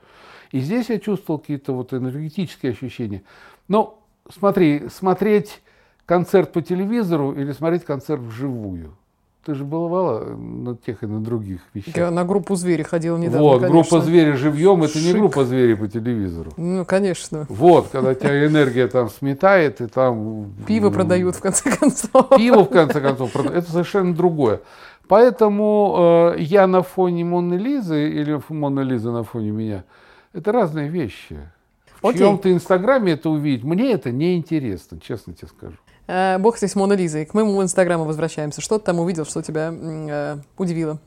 И 0.54 0.60
здесь 0.60 0.90
я 0.90 1.00
чувствовал 1.00 1.40
какие-то 1.40 1.74
вот 1.74 1.94
энергетические 1.94 2.74
ощущения. 2.74 3.24
Но 3.68 4.00
смотри, 4.30 4.84
смотреть 4.94 5.62
концерт 6.06 6.54
по 6.54 6.62
телевизору 6.62 7.34
или 7.34 7.52
смотреть 7.54 7.84
концерт 7.86 8.22
вживую. 8.22 8.96
Ты 9.46 9.56
же 9.56 9.64
бывала 9.64 10.24
на 10.36 10.78
тех 10.78 11.02
и 11.02 11.08
на 11.08 11.22
других 11.22 11.62
вещах. 11.74 11.98
Я 11.98 12.12
на 12.12 12.24
группу 12.24 12.54
звери 12.56 12.84
ходила 12.84 13.18
недавно. 13.18 13.42
Вот, 13.42 13.62
конечно. 13.62 13.74
группа 13.74 14.00
звери 14.00 14.34
живьем 14.34 14.84
это 14.84 15.00
не 15.00 15.12
группа 15.12 15.44
звери 15.44 15.74
по 15.74 15.88
телевизору. 15.88 16.52
Ну, 16.56 16.86
конечно. 16.86 17.48
Вот, 17.50 17.88
когда 17.92 18.14
тебя 18.14 18.46
энергия 18.46 18.88
там 18.88 19.10
сметает, 19.10 19.82
и 19.82 19.88
там. 19.88 20.54
Пиво 20.68 20.92
продают 20.92 21.36
в 21.36 21.42
конце 21.42 21.76
концов. 21.80 22.30
Пиво 22.38 22.64
в 22.64 22.70
конце 22.70 23.02
концов. 23.02 23.36
Это 23.36 23.70
совершенно 23.72 24.14
другое. 24.14 24.62
Поэтому 25.08 26.34
э, 26.38 26.42
я 26.42 26.68
на 26.68 26.84
фоне 26.84 27.26
Моны 27.26 27.56
Лизы 27.56 28.08
или 28.08 28.40
Мона 28.50 28.82
Лиза 28.82 29.12
на 29.12 29.24
фоне 29.24 29.50
меня– 29.50 29.84
это 30.34 30.52
разные 30.52 30.90
вещи. 30.90 31.40
В 32.02 32.08
Окей. 32.08 32.20
чьем-то 32.20 32.52
инстаграме 32.52 33.14
это 33.14 33.30
увидеть, 33.30 33.64
мне 33.64 33.94
это 33.94 34.12
не 34.12 34.36
интересно, 34.36 35.00
честно 35.00 35.34
тебе 35.34 35.48
скажу. 35.48 35.78
Э, 36.08 36.38
бог 36.38 36.58
здесь 36.58 36.76
Мона 36.76 36.94
Лизой. 36.94 37.26
К 37.26 37.34
моему 37.34 37.62
инстаграму 37.64 38.04
возвращаемся. 38.04 38.60
Что 38.62 38.78
ты 38.78 38.86
там 38.86 39.00
увидел, 39.00 39.26
что 39.26 39.42
тебя 39.42 39.74
э, 39.74 40.38
удивило? 40.58 41.00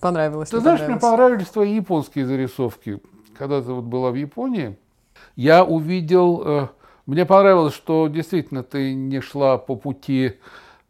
Понравилось? 0.00 0.48
Ты 0.48 0.60
знаешь, 0.60 0.80
мне 0.80 0.96
понравились 0.98 1.48
твои 1.48 1.74
японские 1.76 2.26
зарисовки. 2.26 3.00
Когда 3.36 3.60
ты 3.60 3.72
вот 3.72 3.84
была 3.84 4.10
в 4.10 4.14
Японии, 4.14 4.78
я 5.36 5.64
увидел... 5.64 6.42
Э, 6.44 6.68
мне 7.04 7.26
понравилось, 7.26 7.74
что 7.74 8.08
действительно 8.08 8.62
ты 8.62 8.94
не 8.94 9.20
шла 9.20 9.58
по 9.58 9.74
пути 9.74 10.38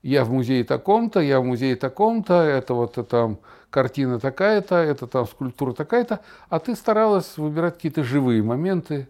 я 0.03 0.25
в 0.25 0.31
музее 0.31 0.65
таком-то, 0.65 1.21
я 1.21 1.41
в 1.41 1.45
музее 1.45 1.77
таком-то, 1.77 2.35
это 2.35 2.75
вот 2.75 2.93
это, 2.93 3.05
там 3.05 3.39
картина 3.73 4.21
такая-то, 4.21 4.77
это 4.77 5.07
там 5.07 5.27
скульптура 5.27 5.73
такая-то, 5.73 6.21
а 6.49 6.61
ты 6.61 6.77
старалась 6.77 7.37
выбирать 7.37 7.75
какие-то 7.75 8.05
живые 8.05 8.43
моменты, 8.43 9.09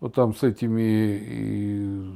вот 0.00 0.14
там 0.14 0.36
с 0.36 0.42
этими, 0.42 1.18
и 1.20 2.12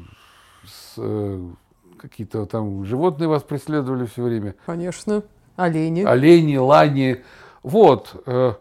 с, 0.65 0.95
э, 0.99 1.49
какие-то 1.97 2.47
там 2.47 2.85
животные 2.85 3.29
вас 3.29 3.43
преследовали 3.43 4.07
все 4.07 4.23
время. 4.23 4.55
Конечно, 4.67 5.23
олени. 5.57 6.05
Олени, 6.05 6.57
лани, 6.57 7.25
вот. 7.63 8.23
Э, 8.27 8.53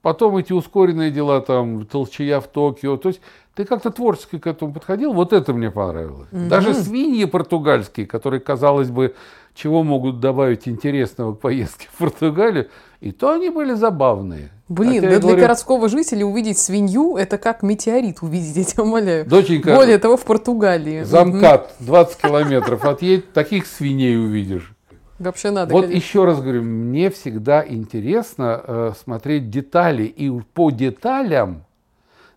потом 0.00 0.36
эти 0.36 0.52
ускоренные 0.52 1.10
дела, 1.10 1.40
там, 1.40 1.84
толчая 1.86 2.40
в 2.40 2.46
Токио, 2.46 2.96
то 2.96 3.08
есть 3.08 3.20
ты 3.54 3.64
как-то 3.64 3.90
творчески 3.90 4.38
к 4.38 4.46
этому 4.46 4.72
подходил, 4.72 5.12
вот 5.12 5.32
это 5.32 5.52
мне 5.52 5.70
понравилось. 5.70 6.28
Mm-hmm. 6.30 6.48
Даже 6.48 6.74
свиньи 6.74 7.24
португальские, 7.24 8.06
которые, 8.06 8.40
казалось 8.40 8.90
бы, 8.90 9.14
чего 9.54 9.82
могут 9.82 10.20
добавить 10.20 10.66
интересного 10.66 11.34
к 11.34 11.40
поездке 11.40 11.88
в 11.92 11.98
Португалию, 11.98 12.68
и 13.00 13.12
то 13.12 13.32
они 13.32 13.50
были 13.50 13.74
забавные. 13.74 14.50
Блин, 14.68 15.02
да 15.02 15.18
для 15.18 15.34
городского 15.34 15.88
жителя 15.88 16.24
увидеть 16.24 16.58
свинью– 16.58 17.16
это 17.18 17.36
как 17.36 17.62
метеорит 17.62 18.22
увидеть, 18.22 18.56
я 18.56 18.64
тебя 18.64 18.84
умоляю. 18.84 19.26
Доченька, 19.26 19.74
Более 19.74 19.98
того, 19.98 20.16
в 20.16 20.24
Португалии. 20.24 21.02
Замкат, 21.02 21.74
20 21.80 22.16
километров 22.16 22.84
отъедь, 22.84 23.32
таких 23.32 23.66
свиней 23.66 24.16
увидишь. 24.16 24.72
Вообще 25.18 25.50
надо. 25.50 25.72
Вот 25.72 25.82
конечно. 25.82 25.98
еще 25.98 26.24
раз 26.24 26.40
говорю, 26.40 26.62
мне 26.62 27.10
всегда 27.10 27.64
интересно 27.66 28.60
э, 28.66 28.92
смотреть 28.98 29.50
детали, 29.50 30.04
и 30.04 30.30
по 30.54 30.70
деталям 30.70 31.64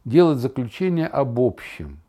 делать 0.03 0.37
заключение 0.37 1.07
об 1.07 1.39
общем, 1.39 1.99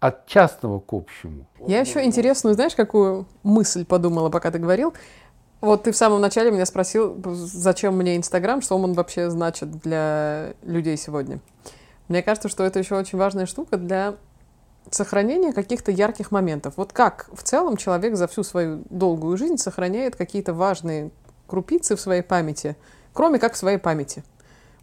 от 0.00 0.26
частного 0.26 0.80
к 0.80 0.92
общему. 0.92 1.46
Я 1.66 1.80
еще 1.80 2.04
интересную, 2.04 2.54
знаешь, 2.54 2.74
какую 2.74 3.26
мысль 3.42 3.84
подумала, 3.84 4.28
пока 4.28 4.50
ты 4.50 4.58
говорил. 4.58 4.94
Вот 5.60 5.84
ты 5.84 5.92
в 5.92 5.96
самом 5.96 6.20
начале 6.20 6.50
меня 6.50 6.66
спросил, 6.66 7.16
зачем 7.34 7.96
мне 7.96 8.16
Инстаграм, 8.16 8.60
что 8.60 8.76
он 8.76 8.92
вообще 8.92 9.30
значит 9.30 9.70
для 9.80 10.54
людей 10.62 10.96
сегодня. 10.96 11.40
Мне 12.08 12.22
кажется, 12.22 12.48
что 12.48 12.62
это 12.64 12.78
еще 12.78 12.94
очень 12.94 13.18
важная 13.18 13.46
штука 13.46 13.78
для 13.78 14.14
сохранения 14.90 15.52
каких-то 15.52 15.90
ярких 15.90 16.30
моментов. 16.30 16.74
Вот 16.76 16.92
как 16.92 17.28
в 17.32 17.42
целом 17.42 17.76
человек 17.76 18.16
за 18.16 18.28
всю 18.28 18.44
свою 18.44 18.82
долгую 18.90 19.36
жизнь 19.36 19.56
сохраняет 19.56 20.14
какие-то 20.14 20.52
важные 20.52 21.10
крупицы 21.46 21.96
в 21.96 22.00
своей 22.00 22.22
памяти, 22.22 22.76
кроме 23.12 23.38
как 23.38 23.54
в 23.54 23.56
своей 23.56 23.78
памяти– 23.78 24.22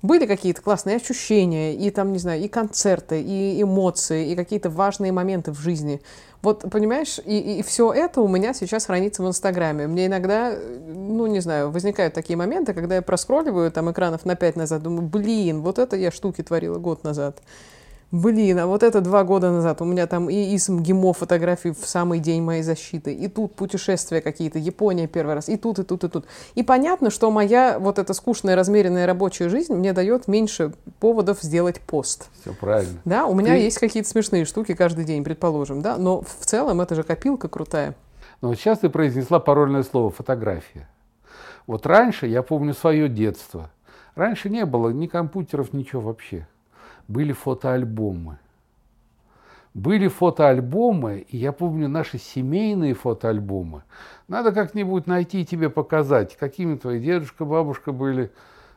были 0.03 0.25
какие-то 0.25 0.61
классные 0.61 0.97
ощущения, 0.97 1.73
и 1.75 1.89
там, 1.89 2.11
не 2.11 2.19
знаю, 2.19 2.41
и 2.41 2.49
концерты, 2.49 3.21
и 3.21 3.61
эмоции, 3.61 4.31
и 4.31 4.35
какие-то 4.35 4.69
важные 4.69 5.13
моменты 5.13 5.51
в 5.51 5.59
жизни. 5.59 6.01
Вот, 6.41 6.69
понимаешь, 6.69 7.21
и, 7.25 7.59
и 7.59 7.63
все 7.63 7.93
это 7.93 8.19
у 8.19 8.27
меня 8.27 8.53
сейчас 8.53 8.85
хранится 8.85 9.23
в 9.23 9.27
Инстаграме. 9.29 9.87
Мне 9.87 10.07
иногда, 10.07 10.53
ну, 10.87 11.25
не 11.27 11.39
знаю, 11.39 11.71
возникают 11.71 12.13
такие 12.13 12.35
моменты, 12.35 12.73
когда 12.73 12.95
я 12.95 13.01
проскролливаю 13.01 13.71
там 13.71 13.89
экранов 13.89 14.25
на 14.25 14.35
пять 14.35 14.57
назад, 14.57 14.83
думаю, 14.83 15.03
блин, 15.03 15.61
вот 15.61 15.79
это 15.79 15.95
я 15.95 16.11
штуки 16.11 16.43
творила 16.43 16.79
год 16.79 17.05
назад. 17.05 17.41
Блин, 18.13 18.60
а 18.60 18.67
вот 18.67 18.84
это 18.84 19.02
два 19.02 19.23
года 19.23 19.49
назад. 19.49 19.82
У 19.82 19.86
меня 19.86 20.06
там 20.06 20.30
и 20.30 20.36
из 20.54 20.69
МГИМО 20.69 21.13
фотографии 21.13 21.69
в 21.69 21.88
самый 21.88 22.19
день 22.19 22.43
моей 22.43 22.62
защиты. 22.62 23.12
И 23.12 23.28
тут 23.28 23.56
путешествия 23.56 24.21
какие-то. 24.21 24.60
Япония 24.60 25.08
первый 25.08 25.34
раз. 25.34 25.49
И 25.49 25.58
тут, 25.58 25.80
и 25.80 25.84
тут, 25.84 26.04
и 26.04 26.10
тут. 26.10 26.26
И 26.54 26.62
понятно, 26.62 27.10
что 27.10 27.32
моя 27.32 27.80
вот 27.80 27.97
эта 27.97 28.13
скучная, 28.13 28.56
размеренная 28.56 29.08
рабочая 29.08 29.49
жизнь 29.49 29.73
мне 29.73 29.93
дает 29.93 30.28
меньше 30.28 30.73
поводов 30.99 31.41
сделать 31.41 31.82
пост. 31.82 32.30
Все 32.39 32.54
правильно. 32.54 33.02
Да, 33.04 33.26
у 33.26 33.34
меня 33.34 33.54
Ты... 33.54 33.62
есть 33.62 33.80
какие-то 33.80 34.08
смешные 34.08 34.45
штуки 34.45 34.76
каждый 34.76 35.06
день, 35.06 35.23
предположим. 35.23 35.82
Да, 35.82 35.97
но 35.97 36.21
в 36.21 36.45
целом 36.45 36.82
это 36.82 36.93
же 36.93 37.02
копилка 37.02 37.47
крутая. 37.47 37.95
Но 38.41 38.49
вот 38.49 38.60
сейчас 38.60 38.78
ты 38.78 38.89
произнесла 38.89 39.39
парольное 39.39 39.82
слово 39.82 40.12
«фотография». 40.12 40.88
Вот 41.65 41.88
раньше, 41.88 42.28
я 42.28 42.43
помню 42.43 42.76
свое 42.76 43.10
детство, 43.10 43.71
раньше 44.13 44.52
не 44.52 44.67
было 44.67 44.89
ни 44.89 45.08
компьютеров, 45.08 45.73
ничего 45.73 46.02
вообще 46.02 46.45
были 47.07 47.31
фотоальбомы. 47.31 48.37
Были 49.73 50.07
фотоальбомы, 50.07 51.25
и 51.27 51.37
я 51.37 51.51
помню 51.51 51.87
наши 51.87 52.19
семейные 52.19 52.93
фотоальбомы. 52.93 53.83
Надо 54.27 54.51
как-нибудь 54.51 55.07
найти 55.07 55.41
и 55.41 55.45
тебе 55.45 55.69
показать, 55.69 56.37
какими 56.37 56.75
твои 56.75 57.01
дедушка, 57.01 57.43
бабушка 57.43 57.91
были 57.91 58.31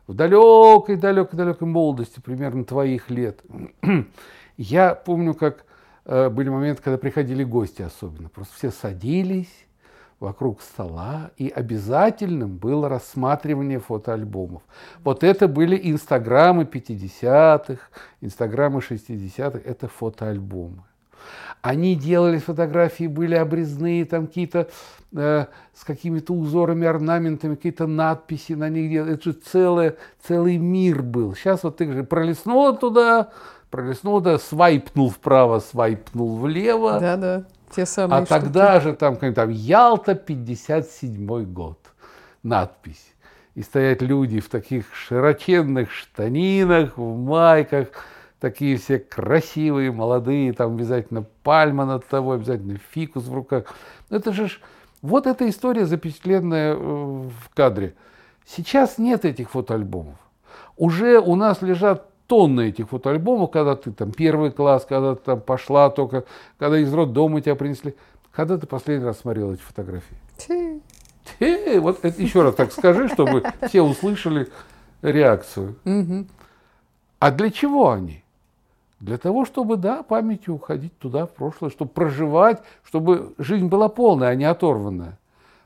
в 0.06 0.14
далекой, 0.14 0.96
далекой, 0.96 1.36
далекой 1.36 1.68
молодости, 1.68 2.20
примерно 2.20 2.64
твоих 2.64 3.10
лет. 3.10 3.42
Я 4.56 4.94
помню, 4.94 5.34
как 5.34 5.66
э, 6.06 6.30
были 6.30 6.48
моменты, 6.48 6.82
когда 6.82 6.96
приходили 6.96 7.44
гости 7.44 7.82
особенно. 7.82 8.30
Просто 8.30 8.54
все 8.56 8.70
садились, 8.70 9.66
вокруг 10.20 10.62
стола, 10.62 11.31
и 11.37 11.48
обязательным 11.48 12.57
было 12.57 12.88
рассматривание 12.88 13.79
фотоальбомов. 13.79 14.62
Вот 15.05 15.22
это 15.22 15.46
были 15.46 15.79
инстаграмы 15.90 16.64
50-х, 16.64 17.79
инстаграмы 18.20 18.81
60-х, 18.81 19.61
это 19.64 19.88
фотоальбомы. 19.88 20.83
Они 21.61 21.96
делали 21.96 22.38
фотографии, 22.38 23.09
были 23.09 23.35
обрезные, 23.35 24.05
там 24.05 24.29
какие-то 24.29 24.68
э, 25.12 25.46
с 25.74 25.85
какими-то 25.85 26.33
узорами, 26.33 26.87
орнаментами, 26.87 27.57
какие-то 27.57 27.87
надписи 27.87 28.52
на 28.52 28.68
них. 28.68 29.07
Это 29.07 29.22
же 29.22 29.33
целое, 29.33 29.96
целый 30.22 30.59
мир 30.59 31.02
был. 31.02 31.35
Сейчас 31.35 31.64
вот 31.64 31.79
ты 31.79 31.92
же 31.92 32.05
пролистнула 32.05 32.76
туда, 32.76 33.31
пролистнула 33.70 34.20
туда, 34.20 34.38
свайпнул 34.38 35.11
вправо, 35.11 35.59
свайпнул 35.59 36.37
влево. 36.37 37.00
Да, 37.00 37.16
да. 37.16 37.44
Те 37.76 37.84
самые 37.84 38.22
а 38.22 38.24
штуки. 38.24 38.40
тогда 38.40 38.80
же 38.80 38.94
там, 38.94 39.16
там 39.16 39.50
Ялта 39.50 40.14
57 40.14 41.44
год, 41.52 41.78
надпись. 42.42 43.12
И 43.54 43.60
стоят 43.60 44.00
люди 44.00 44.40
в 44.40 44.48
таких 44.48 44.94
широченных 44.94 45.90
штанинах, 45.90 46.96
в 46.96 47.18
майках, 47.18 47.88
такие 48.40 48.78
все 48.78 48.98
красивые, 48.98 49.92
молодые, 49.92 50.54
там 50.54 50.76
обязательно 50.76 51.26
пальма 51.42 51.84
над 51.84 52.06
тобой, 52.06 52.36
обязательно 52.36 52.78
фикус 52.78 53.24
в 53.24 53.34
руках. 53.34 53.64
Это 54.08 54.32
же 54.32 54.48
ж, 54.48 54.60
вот 55.02 55.26
эта 55.26 55.46
история 55.46 55.84
запечатленная 55.84 56.72
э, 56.72 56.76
в 56.78 57.54
кадре. 57.54 57.94
Сейчас 58.46 58.96
нет 58.96 59.26
этих 59.26 59.50
фотоальбомов. 59.50 60.16
Уже 60.78 61.18
у 61.18 61.34
нас 61.34 61.60
лежат 61.60 62.08
тонны 62.26 62.68
этих 62.68 62.88
фотоальбомов, 62.88 63.50
когда 63.50 63.76
ты 63.76 63.92
там 63.92 64.12
первый 64.12 64.50
класс, 64.50 64.86
когда 64.88 65.14
ты 65.14 65.22
там 65.22 65.40
пошла 65.40 65.90
только, 65.90 66.24
когда 66.58 66.78
из 66.78 66.92
роддома 66.92 67.40
тебя 67.40 67.54
принесли. 67.54 67.94
Когда 68.32 68.58
ты 68.58 68.66
последний 68.66 69.04
раз 69.04 69.20
смотрел 69.20 69.52
эти 69.52 69.62
фотографии? 69.62 70.16
Ти. 70.36 71.78
Вот 71.78 72.04
это 72.04 72.22
еще 72.22 72.42
раз 72.42 72.54
так 72.54 72.72
скажи, 72.72 73.08
чтобы 73.08 73.42
все 73.66 73.82
услышали 73.82 74.48
реакцию. 75.02 75.76
А 77.18 77.30
для 77.30 77.50
чего 77.50 77.90
они? 77.90 78.22
Для 79.00 79.18
того, 79.18 79.44
чтобы, 79.44 79.76
да, 79.76 80.02
памятью 80.02 80.54
уходить 80.54 80.96
туда, 80.98 81.26
в 81.26 81.30
прошлое, 81.30 81.70
чтобы 81.70 81.90
проживать, 81.90 82.62
чтобы 82.82 83.34
жизнь 83.38 83.66
была 83.66 83.88
полная, 83.88 84.28
а 84.28 84.34
не 84.34 84.44
оторванная. 84.44 85.18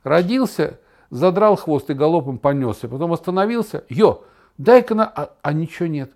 Родился, 0.03 0.79
задрал 1.11 1.57
хвост 1.57 1.91
и 1.91 1.95
галопом 1.95 2.39
понесся, 2.39 2.89
потом 2.89 3.13
остановился, 3.13 3.85
ё, 3.89 4.25
дай-ка 4.59 4.95
на... 4.95 5.07
А, 5.07 5.31
а 5.43 5.53
ничего 5.53 5.89
нет. 5.89 6.11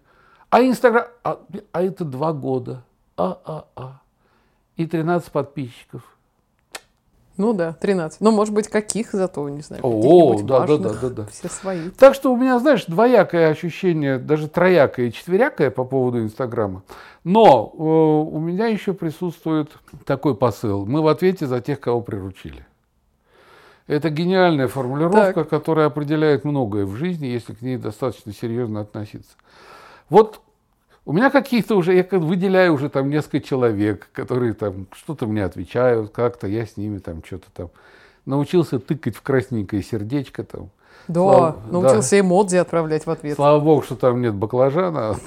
А 0.54 0.62
Инстаграм, 0.62 1.06
а, 1.24 1.40
а 1.72 1.82
это 1.82 2.04
два 2.04 2.32
года. 2.32 2.84
А-а-а. 3.16 4.00
И 4.76 4.86
13 4.86 5.32
подписчиков. 5.32 6.02
Ну 7.36 7.54
да, 7.54 7.72
13. 7.72 8.20
Ну, 8.20 8.30
может 8.30 8.54
быть, 8.54 8.68
каких 8.68 9.10
зато, 9.10 9.48
не 9.48 9.62
знаю. 9.62 9.82
О, 9.84 10.40
да, 10.40 10.60
важных, 10.60 10.80
да, 10.80 10.90
да, 10.90 10.98
да, 11.00 11.08
да. 11.08 11.26
Все 11.26 11.48
свои. 11.48 11.90
Так 11.98 12.14
что 12.14 12.32
у 12.32 12.36
меня, 12.36 12.60
знаешь, 12.60 12.84
двоякое 12.84 13.50
ощущение, 13.50 14.18
даже 14.18 14.46
троякое 14.46 15.06
и 15.06 15.12
четверякое 15.12 15.72
по 15.72 15.82
поводу 15.82 16.22
Инстаграма. 16.22 16.84
Но 17.24 17.72
э, 17.76 17.82
у 17.82 18.38
меня 18.38 18.68
еще 18.68 18.92
присутствует 18.92 19.72
такой 20.04 20.36
посыл. 20.36 20.86
Мы 20.86 21.02
в 21.02 21.08
ответе 21.08 21.48
за 21.48 21.60
тех, 21.62 21.80
кого 21.80 22.00
приручили. 22.00 22.64
Это 23.88 24.08
гениальная 24.08 24.68
формулировка, 24.68 25.32
так. 25.32 25.48
которая 25.48 25.86
определяет 25.86 26.44
многое 26.44 26.86
в 26.86 26.94
жизни, 26.94 27.26
если 27.26 27.54
к 27.54 27.60
ней 27.60 27.76
достаточно 27.76 28.32
серьезно 28.32 28.82
относиться. 28.82 29.32
Вот 30.08 30.40
у 31.06 31.12
меня 31.12 31.30
каких-то 31.30 31.76
уже, 31.76 31.94
я 31.94 32.06
выделяю 32.18 32.72
уже 32.72 32.88
там 32.88 33.10
несколько 33.10 33.40
человек, 33.40 34.08
которые 34.12 34.54
там 34.54 34.86
что-то 34.92 35.26
мне 35.26 35.44
отвечают, 35.44 36.12
как-то 36.12 36.46
я 36.46 36.66
с 36.66 36.76
ними 36.76 36.98
там 36.98 37.22
что-то 37.24 37.46
там 37.52 37.70
научился 38.24 38.78
тыкать 38.78 39.16
в 39.16 39.22
красненькое 39.22 39.82
сердечко 39.82 40.44
там. 40.44 40.70
Да, 41.08 41.20
Слава, 41.20 41.56
научился 41.70 42.10
да. 42.12 42.20
эмодзи 42.20 42.56
отправлять 42.56 43.04
в 43.04 43.10
ответ. 43.10 43.36
Слава 43.36 43.60
богу, 43.60 43.82
что 43.82 43.96
там 43.96 44.20
нет 44.20 44.34
баклажана. 44.34 45.16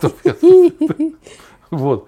Вот. 1.70 2.08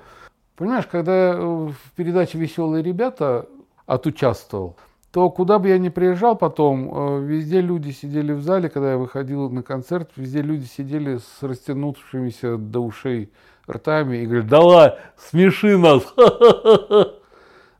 Понимаешь, 0.55 0.87
когда 0.89 1.35
в 1.37 1.75
передаче 1.97 2.37
«Веселые 2.37 2.81
ребята» 2.81 3.45
отучаствовал, 3.85 4.77
то 5.11 5.29
куда 5.29 5.57
бы 5.57 5.69
я 5.69 5.77
ни 5.77 5.89
приезжал 5.89 6.35
потом, 6.35 6.91
э, 6.93 7.21
везде 7.23 7.61
люди 7.61 7.89
сидели 7.91 8.31
в 8.31 8.41
зале, 8.41 8.69
когда 8.69 8.91
я 8.91 8.97
выходил 8.97 9.49
на 9.49 9.63
концерт, 9.63 10.11
везде 10.15 10.41
люди 10.41 10.65
сидели 10.65 11.17
с 11.17 11.41
растянувшимися 11.41 12.57
до 12.57 12.79
ушей 12.79 13.31
ртами 13.69 14.17
и 14.17 14.25
говорят, 14.25 14.47
да 14.47 14.59
ладно, 14.59 14.97
смеши 15.17 15.77
нас. 15.77 16.03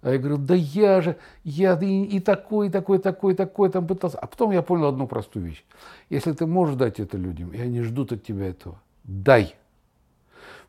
А 0.02 0.12
я 0.12 0.18
говорю, 0.18 0.38
да 0.38 0.56
я 0.56 1.02
же, 1.02 1.18
я 1.44 1.78
и, 1.78 2.04
и 2.06 2.20
такой, 2.22 2.68
и 2.68 2.70
такой, 2.70 3.00
такой, 3.00 3.36
такой 3.36 3.70
там 3.70 3.86
пытался. 3.86 4.18
А 4.18 4.28
потом 4.28 4.52
я 4.52 4.62
понял 4.62 4.86
одну 4.86 5.08
простую 5.08 5.48
вещь. 5.48 5.66
Если 6.10 6.32
ты 6.32 6.46
можешь 6.46 6.76
дать 6.76 7.02
это 7.02 7.18
людям, 7.18 7.50
и 7.50 7.60
они 7.60 7.82
ждут 7.82 8.14
от 8.14 8.24
тебя 8.24 8.48
этого, 8.48 8.80
дай. 9.04 9.56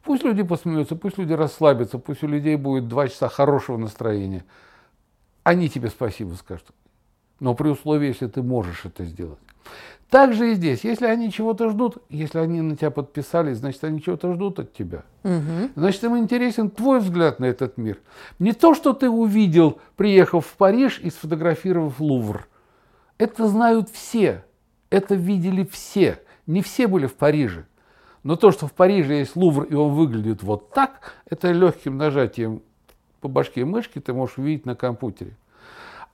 Пусть 0.02 0.24
люди 0.24 0.42
посмеются, 0.42 0.96
пусть 0.96 1.16
люди 1.16 1.32
расслабятся, 1.32 1.98
пусть 1.98 2.24
у 2.24 2.26
людей 2.26 2.56
будет 2.56 2.88
два 2.88 3.06
часа 3.06 3.28
хорошего 3.28 3.76
настроения. 3.76 4.44
Они 5.42 5.68
тебе 5.68 5.88
спасибо 5.88 6.34
скажут. 6.34 6.66
Но 7.38 7.54
при 7.54 7.68
условии, 7.68 8.08
если 8.08 8.26
ты 8.26 8.42
можешь 8.42 8.84
это 8.84 9.04
сделать. 9.04 9.38
Так 10.10 10.34
же 10.34 10.50
и 10.50 10.54
здесь. 10.54 10.82
Если 10.82 11.06
они 11.06 11.30
чего-то 11.30 11.70
ждут, 11.70 11.98
если 12.08 12.38
они 12.38 12.60
на 12.60 12.76
тебя 12.76 12.90
подписались, 12.90 13.58
значит, 13.58 13.82
они 13.84 14.02
чего-то 14.02 14.34
ждут 14.34 14.58
от 14.58 14.72
тебя. 14.72 15.04
Угу. 15.22 15.70
Значит, 15.76 16.02
им 16.04 16.18
интересен 16.18 16.68
твой 16.68 16.98
взгляд 16.98 17.38
на 17.38 17.44
этот 17.44 17.78
мир. 17.78 17.98
Не 18.40 18.52
то, 18.52 18.74
что 18.74 18.92
ты 18.92 19.08
увидел, 19.08 19.80
приехав 19.96 20.46
в 20.46 20.56
Париж 20.56 21.00
и 21.00 21.10
сфотографировав 21.10 22.00
Лувр. 22.00 22.48
Это 23.18 23.48
знают 23.48 23.88
все. 23.88 24.44
Это 24.90 25.14
видели 25.14 25.64
все. 25.64 26.18
Не 26.46 26.62
все 26.62 26.88
были 26.88 27.06
в 27.06 27.14
Париже. 27.14 27.66
Но 28.24 28.34
то, 28.34 28.50
что 28.50 28.66
в 28.66 28.72
Париже 28.72 29.14
есть 29.14 29.36
Лувр, 29.36 29.62
и 29.64 29.74
он 29.74 29.94
выглядит 29.94 30.42
вот 30.42 30.70
так, 30.72 31.14
это 31.26 31.52
легким 31.52 31.96
нажатием 31.96 32.62
по 33.20 33.28
башке 33.28 33.64
мышки 33.64 33.98
ты 33.98 34.12
можешь 34.12 34.38
увидеть 34.38 34.66
на 34.66 34.74
компьютере. 34.74 35.36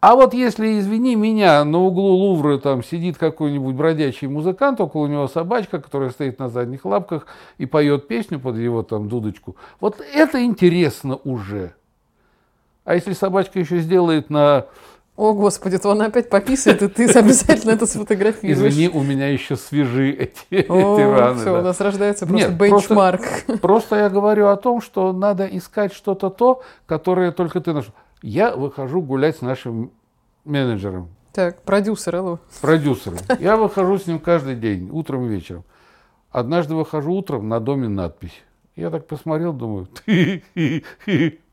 А 0.01 0.15
вот 0.15 0.35
если, 0.35 0.79
извини 0.79 1.17
меня, 1.17 1.65
на 1.65 1.79
углу 1.79 2.15
Лувра 2.15 2.59
там 2.59 2.85
сидит 2.85 3.17
какой-нибудь 3.17 3.75
бродячий 3.75 4.29
музыкант, 4.29 4.81
около 4.81 5.07
него 5.07 5.27
собачка, 5.27 5.81
которая 5.81 6.11
стоит 6.11 6.39
на 6.39 6.49
задних 6.49 6.85
лапках 6.85 7.27
и 7.57 7.67
поет 7.67 8.07
песню 8.07 8.39
под 8.39 8.57
его 8.57 8.83
там 8.83 9.09
дудочку, 9.09 9.57
вот 9.81 10.01
это 10.01 10.45
интересно 10.45 11.17
уже. 11.25 11.75
А 12.85 12.95
если 12.95 13.15
собачка 13.15 13.59
еще 13.59 13.79
сделает 13.79 14.31
на 14.31 14.67
о, 15.17 15.33
Господи, 15.33 15.79
то 15.79 15.91
она 15.91 16.07
опять 16.07 16.29
пописает, 16.29 16.83
и 16.83 16.89
ты 16.89 17.07
обязательно 17.19 17.71
это 17.71 17.87
сфотографируешь. 17.87 18.73
Извини, 18.73 18.89
у 18.89 19.03
меня 19.03 19.29
еще 19.29 19.57
свежи 19.57 20.11
эти, 20.51 20.67
О, 20.69 20.95
эти 20.95 21.03
раны. 21.03 21.41
Все, 21.41 21.53
да. 21.53 21.61
у 21.61 21.63
нас 21.63 21.81
рождается 21.81 22.27
просто 22.27 22.49
Нет, 22.49 22.59
бенчмарк. 22.59 23.21
Просто, 23.21 23.59
просто 23.63 23.97
я 23.97 24.11
говорю 24.11 24.49
о 24.49 24.57
том, 24.57 24.83
что 24.83 25.13
надо 25.13 25.47
искать 25.47 25.95
что-то 25.95 26.29
то, 26.29 26.63
которое 26.85 27.33
только 27.33 27.61
ты 27.61 27.73
нашел. 27.73 27.93
Я 28.21 28.55
выхожу 28.55 29.01
гулять 29.01 29.39
с 29.39 29.41
нашим 29.41 29.91
менеджером. 30.45 31.09
Так, 31.33 31.63
продюсер, 31.63 32.17
алло. 32.17 32.39
Продюсером. 32.61 33.19
Я 33.39 33.57
выхожу 33.57 33.99
с 33.99 34.07
ним 34.07 34.19
каждый 34.19 34.55
день, 34.55 34.91
утром 34.91 35.27
и 35.27 35.29
вечером. 35.29 35.65
Однажды 36.31 36.75
выхожу 36.75 37.13
утром, 37.13 37.49
на 37.49 37.61
доме 37.61 37.89
надпись. 37.89 38.43
Я 38.75 38.91
так 38.91 39.07
посмотрел, 39.07 39.55
думаю, 39.55 39.89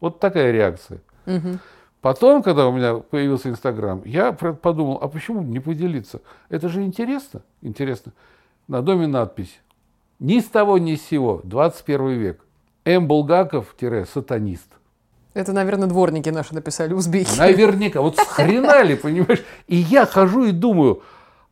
вот 0.02 0.19
такая 0.19 0.52
реакция. 0.52 0.99
Угу. 1.26 1.60
Потом, 2.04 2.44
когда 2.44 2.68
у 2.68 2.74
меня 2.74 2.96
появился 2.96 3.48
Инстаграм, 3.48 4.02
я 4.04 4.34
подумал, 4.34 5.00
а 5.02 5.08
почему 5.08 5.42
не 5.42 5.62
поделиться? 5.62 6.20
Это 6.50 6.68
же 6.68 6.84
интересно. 6.84 7.44
Интересно. 7.62 8.12
На 8.68 8.82
доме 8.82 9.08
надпись. 9.08 9.62
Ни 10.20 10.42
с 10.42 10.44
того, 10.44 10.78
ни 10.78 10.96
с 10.96 11.02
сего. 11.02 11.39
21 11.46 12.10
век. 12.10 12.46
М. 12.84 13.08
Булгаков-сатанист. 13.08 14.68
Это, 15.34 15.54
наверное, 15.54 15.88
дворники 15.88 16.28
наши 16.28 16.54
написали, 16.54 16.92
узбеки. 16.92 17.39
Наверняка. 17.39 18.02
Вот 18.02 18.20
хрена 18.20 18.84
ли, 18.84 18.96
понимаешь? 18.98 19.42
И 19.68 19.78
я 19.78 20.06
хожу 20.06 20.44
и 20.44 20.52
думаю, 20.52 21.04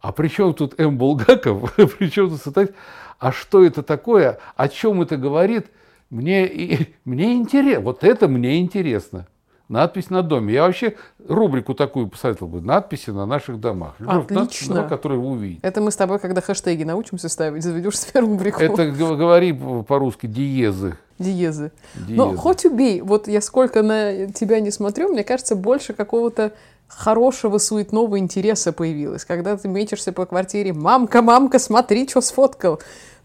а 0.02 0.12
при 0.12 0.28
чем 0.28 0.54
тут 0.54 0.78
М. 0.78 0.98
Булгаков? 0.98 1.74
при 1.98 2.10
чем 2.10 2.30
тут 2.30 2.42
сатанист? 2.42 2.74
А 3.20 3.32
что 3.32 3.64
это 3.64 3.84
такое? 3.84 4.38
О 4.58 4.68
чем 4.68 5.02
это 5.02 5.16
говорит? 5.16 5.68
Мне, 6.10 6.46
и, 6.46 6.94
мне 7.06 7.36
интересно. 7.36 7.86
Вот 7.86 8.04
это 8.04 8.28
мне 8.28 8.60
интересно. 8.60 9.28
Надпись 9.71 10.10
на 10.10 10.21
доме. 10.21 10.53
Я 10.53 10.63
вообще 10.63 10.95
рубрику 11.29 11.73
такую 11.73 12.10
посоветовал 12.10 12.51
бы. 12.51 12.62
Надписи 12.62 13.12
на 13.12 13.25
наших 13.25 13.57
домах. 13.57 13.95
Отлично. 14.05 14.75
Дома, 14.75 14.89
которые 14.89 15.19
вы 15.21 15.27
увидите. 15.27 15.62
Это 15.63 15.79
мы 15.79 15.91
с 15.91 15.95
тобой, 15.95 16.19
когда 16.19 16.41
хэштеги 16.41 16.84
научимся 16.84 17.29
ставить, 17.29 17.63
заведешь 17.63 17.97
себе 17.97 18.19
рубрику. 18.19 18.62
Это 18.62 18.91
говори 18.91 19.53
по-русски 19.53 20.27
диезы. 20.27 20.97
Диезы. 21.19 21.71
Диезы. 21.95 22.15
Но 22.15 22.36
хоть 22.36 22.65
убей. 22.65 22.99
Вот 22.99 23.29
я 23.29 23.39
сколько 23.39 23.81
на 23.81 24.27
тебя 24.34 24.60
не 24.60 24.71
смотрю, 24.71 25.07
мне 25.07 25.23
кажется, 25.23 25.55
больше 25.55 25.93
какого-то 25.93 26.51
хорошего 26.89 27.57
суетного 27.57 28.19
интереса 28.19 28.73
появилось. 28.73 29.23
Когда 29.23 29.55
ты 29.55 29.69
мечешься 29.69 30.12
по 30.12 30.25
квартире, 30.25 30.73
мамка, 30.73 31.21
мамка, 31.21 31.60
смотри, 31.60 32.10
что 32.10 32.19
сфоткал 32.19 32.81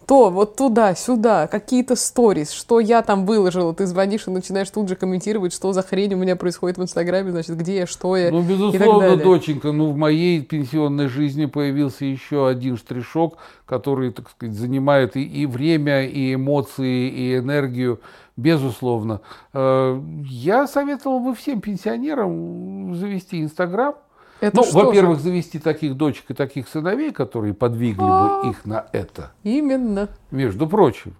то 0.06 0.30
вот 0.30 0.56
туда-сюда, 0.56 1.48
какие-то 1.48 1.96
сторис, 1.96 2.52
что 2.52 2.78
я 2.78 3.02
там 3.02 3.26
выложила, 3.26 3.74
ты 3.74 3.86
звонишь 3.86 4.28
и 4.28 4.30
начинаешь 4.30 4.70
тут 4.70 4.88
же 4.88 4.94
комментировать, 4.94 5.52
что 5.52 5.72
за 5.72 5.82
хрень 5.82 6.14
у 6.14 6.16
меня 6.16 6.36
происходит 6.36 6.78
в 6.78 6.82
Инстаграме, 6.82 7.32
значит, 7.32 7.56
где 7.56 7.78
я, 7.78 7.86
что 7.86 8.16
я. 8.16 8.30
Ну, 8.30 8.42
безусловно, 8.42 9.16
доченька, 9.16 9.72
ну, 9.72 9.90
в 9.90 9.96
моей 9.96 10.42
пенсионной 10.42 11.08
жизни 11.08 11.46
появился 11.46 12.04
еще 12.04 12.48
один 12.48 12.76
штришок, 12.76 13.38
который, 13.66 14.12
так 14.12 14.30
сказать, 14.30 14.54
занимает 14.54 15.16
и, 15.16 15.24
и 15.24 15.44
время, 15.44 16.06
и 16.06 16.34
эмоции, 16.34 17.08
и 17.08 17.38
энергию, 17.38 18.00
безусловно. 18.36 19.22
Э, 19.52 20.00
я 20.24 20.68
советовал 20.68 21.18
бы 21.18 21.34
всем 21.34 21.60
пенсионерам 21.60 22.94
завести 22.94 23.42
Инстаграм, 23.42 23.96
это 24.40 24.56
ну, 24.56 24.70
во-первых, 24.72 25.20
завести 25.20 25.58
таких 25.58 25.96
дочек 25.96 26.30
и 26.30 26.34
таких 26.34 26.68
сыновей, 26.68 27.12
которые 27.12 27.54
подвигли 27.54 28.04
а, 28.06 28.42
бы 28.42 28.50
их 28.50 28.64
на 28.64 28.86
это. 28.92 29.32
Именно. 29.42 30.08
Между 30.30 30.66
прочим. 30.66 31.14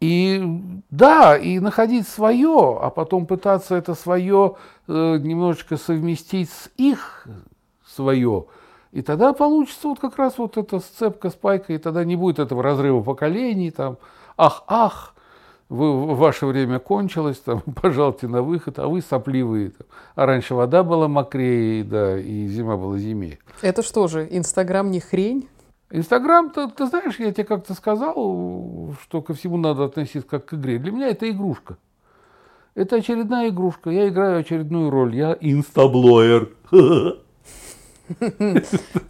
И 0.00 0.42
да, 0.90 1.36
и 1.36 1.60
находить 1.60 2.08
свое, 2.08 2.78
а 2.80 2.90
потом 2.90 3.26
пытаться 3.26 3.76
это 3.76 3.94
свое 3.94 4.56
э, 4.88 4.92
немножечко 5.18 5.76
совместить 5.76 6.50
с 6.50 6.70
их 6.76 7.26
свое. 7.86 8.46
И 8.90 9.02
тогда 9.02 9.32
получится 9.32 9.88
вот 9.88 10.00
как 10.00 10.18
раз 10.18 10.38
вот 10.38 10.56
эта 10.56 10.80
сцепка, 10.80 11.30
спайка, 11.30 11.72
и 11.72 11.78
тогда 11.78 12.04
не 12.04 12.16
будет 12.16 12.38
этого 12.38 12.62
разрыва 12.62 13.02
поколений, 13.02 13.70
там, 13.70 13.96
ах, 14.36 14.64
ах, 14.66 15.11
вы, 15.72 16.14
ваше 16.14 16.44
время 16.44 16.78
кончилось, 16.78 17.38
там, 17.38 17.60
пожалуйте 17.82 18.28
на 18.28 18.42
выход, 18.42 18.78
а 18.78 18.88
вы 18.88 19.00
сопливые. 19.00 19.70
Там. 19.70 19.86
А 20.14 20.26
раньше 20.26 20.54
вода 20.54 20.82
была 20.82 21.08
мокрее, 21.08 21.82
да, 21.82 22.18
и 22.18 22.46
зима 22.46 22.76
была 22.76 22.98
зимее. 22.98 23.38
Это 23.62 23.82
что 23.82 24.06
же, 24.06 24.28
Инстаграм 24.30 24.90
не 24.90 25.00
хрень? 25.00 25.48
Инстаграм, 25.90 26.50
ты, 26.50 26.68
ты 26.68 26.86
знаешь, 26.86 27.18
я 27.18 27.32
тебе 27.32 27.44
как-то 27.44 27.74
сказал, 27.74 28.94
что 29.02 29.22
ко 29.22 29.32
всему 29.34 29.56
надо 29.56 29.84
относиться 29.84 30.28
как 30.28 30.44
к 30.46 30.54
игре. 30.54 30.78
Для 30.78 30.92
меня 30.92 31.08
это 31.08 31.28
игрушка. 31.30 31.76
Это 32.74 32.96
очередная 32.96 33.48
игрушка. 33.48 33.90
Я 33.90 34.08
играю 34.08 34.40
очередную 34.40 34.90
роль. 34.90 35.14
Я 35.14 35.36
инстаблоер. 35.40 36.50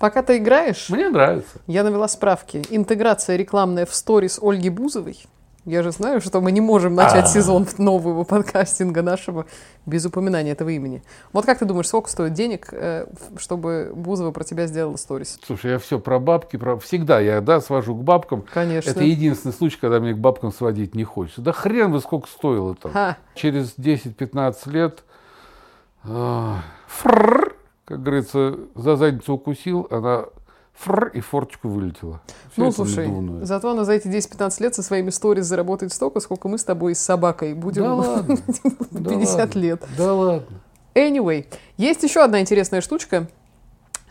Пока 0.01 0.23
ты 0.23 0.39
играешь... 0.39 0.91
Мне 0.91 1.09
нравится. 1.09 1.61
Я 1.69 1.85
навела 1.85 2.09
справки. 2.09 2.63
Интеграция 2.71 3.37
рекламная 3.37 3.87
в 3.87 3.95
сторис 3.95 4.41
Ольги 4.43 4.69
Бузовой 4.69 5.25
я 5.65 5.83
же 5.83 5.93
знаю, 5.93 6.21
что 6.21 6.41
мы 6.41 6.51
не 6.51 6.61
можем 6.61 6.95
начать 6.95 7.25
А-а-а. 7.25 7.29
сезон 7.29 7.67
нового 7.79 8.25
подкастинга 8.25 9.03
нашего 9.03 9.47
без 9.87 10.05
упоминания 10.05 10.51
этого 10.51 10.71
имени. 10.71 11.03
Вот 11.33 11.47
как 11.47 11.59
ты 11.59 11.65
думаешь, 11.65 11.87
сколько 11.87 12.11
стоит 12.11 12.33
денег, 12.33 12.69
э, 12.73 13.07
чтобы 13.37 13.93
Бузова 13.95 14.33
про 14.33 14.43
тебя 14.43 14.67
сделала 14.67 14.97
сторис? 14.97 15.39
Слушай, 15.45 15.73
я 15.73 15.79
все 15.79 16.01
про 16.01 16.19
бабки, 16.19 16.57
про 16.57 16.79
всегда 16.79 17.21
я 17.21 17.41
да 17.41 17.61
свожу 17.61 17.95
к 17.95 18.03
бабкам. 18.03 18.45
Конечно. 18.53 18.91
Это 18.91 19.05
единственный 19.05 19.53
случай, 19.53 19.79
когда 19.81 20.01
мне 20.01 20.15
к 20.15 20.19
бабкам 20.19 20.53
сводить 20.53 20.95
не 20.95 21.05
хочется. 21.05 21.41
Да 21.41 21.53
хрен 21.53 21.93
бы 21.93 22.01
сколько 22.01 22.29
стоило 22.29 22.75
там. 22.75 22.93
Ха. 22.93 23.17
Через 23.35 23.79
10-15 23.79 24.71
лет 24.71 25.05
э, 26.05 26.55
фррр, 26.89 27.57
как 27.85 28.03
говорится, 28.03 28.57
за 28.75 28.97
задницу 28.97 29.35
укусил, 29.35 29.87
она 29.91 30.25
фр, 30.75 31.09
и 31.15 31.21
форточку 31.21 31.69
вылетела. 31.69 32.21
Все 32.53 32.63
ну, 32.63 32.73
слушай, 32.73 33.11
зато 33.43 33.71
она 33.71 33.85
за 33.85 33.93
эти 33.93 34.09
10-15 34.09 34.63
лет 34.63 34.75
со 34.75 34.83
своими 34.83 35.11
сторис 35.11 35.47
заработает 35.47 35.93
столько, 35.93 36.21
сколько 36.21 36.49
мы 36.49 36.59
с 36.59 36.65
тобой 36.65 36.95
с 36.95 37.01
собакой 37.01 37.55
будем 37.55 37.83
да 37.83 37.95
ладно, 37.95 38.37
50 38.91 39.55
лет. 39.55 39.83
Да 39.97 40.15
ладно. 40.15 40.47
Anyway, 40.95 41.47
есть 41.77 42.03
еще 42.03 42.23
одна 42.23 42.41
интересная 42.41 42.81
штучка. 42.81 43.29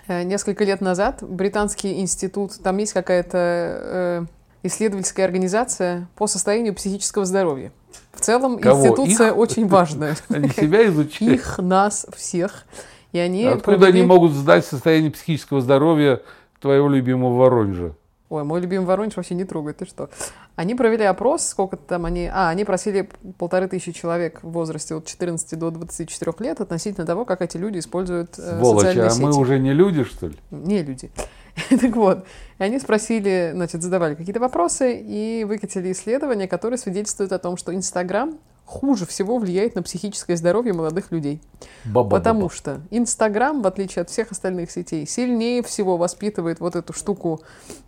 Э, 0.07 0.23
несколько 0.23 0.63
лет 0.63 0.81
назад 0.81 1.21
британский 1.21 1.99
институт, 1.99 2.53
там 2.61 2.77
есть 2.77 2.93
какая-то 2.93 3.37
э, 3.37 4.25
исследовательская 4.63 5.25
организация 5.25 6.07
по 6.15 6.27
состоянию 6.27 6.73
психического 6.73 7.25
здоровья. 7.25 7.71
В 8.13 8.21
целом 8.21 8.59
Кого? 8.59 8.79
институция 8.79 9.29
Их? 9.29 9.37
очень 9.37 9.67
важная. 9.67 10.15
Они 10.29 10.49
себя 10.49 10.87
изучают. 10.87 11.33
Их, 11.33 11.57
нас, 11.59 12.07
всех. 12.15 12.65
И 13.11 13.19
они 13.19 13.45
Откуда 13.45 13.77
провели... 13.77 13.99
они 13.99 14.07
могут 14.07 14.31
сдать 14.31 14.65
состояние 14.65 15.11
психического 15.11 15.59
здоровья 15.59 16.21
твоего 16.61 16.87
любимого 16.87 17.35
Воронежа? 17.35 17.95
Ой, 18.29 18.45
мой 18.45 18.61
любимый 18.61 18.85
Воронеж 18.85 19.17
вообще 19.17 19.35
не 19.35 19.43
трогает, 19.43 19.77
ты 19.79 19.85
что? 19.85 20.09
Они 20.55 20.73
провели 20.73 21.03
опрос, 21.03 21.45
сколько 21.45 21.75
там 21.75 22.05
они... 22.05 22.29
А, 22.31 22.47
они 22.47 22.63
просили 22.63 23.09
полторы 23.37 23.67
тысячи 23.67 23.91
человек 23.91 24.39
в 24.41 24.51
возрасте 24.51 24.95
от 24.95 25.05
14 25.05 25.59
до 25.59 25.69
24 25.69 26.33
лет 26.39 26.61
относительно 26.61 27.05
того, 27.05 27.25
как 27.25 27.41
эти 27.41 27.57
люди 27.57 27.79
используют 27.79 28.39
э, 28.39 28.57
Сволочи, 28.57 28.85
социальные 28.85 29.07
а 29.07 29.09
сети. 29.09 29.21
мы 29.21 29.35
уже 29.35 29.59
не 29.59 29.73
люди, 29.73 30.05
что 30.05 30.27
ли? 30.27 30.35
Не 30.49 30.81
люди. 30.81 31.11
так 31.69 31.93
вот, 31.97 32.25
и 32.57 32.63
они 32.63 32.79
спросили, 32.79 33.51
значит, 33.53 33.81
задавали 33.81 34.15
какие-то 34.15 34.39
вопросы 34.39 34.97
и 34.97 35.43
выкатили 35.43 35.91
исследования, 35.91 36.47
которые 36.47 36.77
свидетельствуют 36.77 37.33
о 37.33 37.39
том, 37.39 37.57
что 37.57 37.75
Инстаграм 37.75 38.37
хуже 38.71 39.05
всего 39.05 39.37
влияет 39.37 39.75
на 39.75 39.83
психическое 39.83 40.37
здоровье 40.37 40.73
молодых 40.73 41.11
людей. 41.11 41.41
Ба-ба-ба-ба. 41.83 42.17
Потому 42.17 42.49
что 42.49 42.81
Инстаграм, 42.89 43.61
в 43.61 43.67
отличие 43.67 44.01
от 44.01 44.09
всех 44.09 44.31
остальных 44.31 44.71
сетей, 44.71 45.05
сильнее 45.05 45.61
всего 45.61 45.97
воспитывает 45.97 46.61
вот 46.61 46.77
эту 46.77 46.93
штуку 46.93 47.41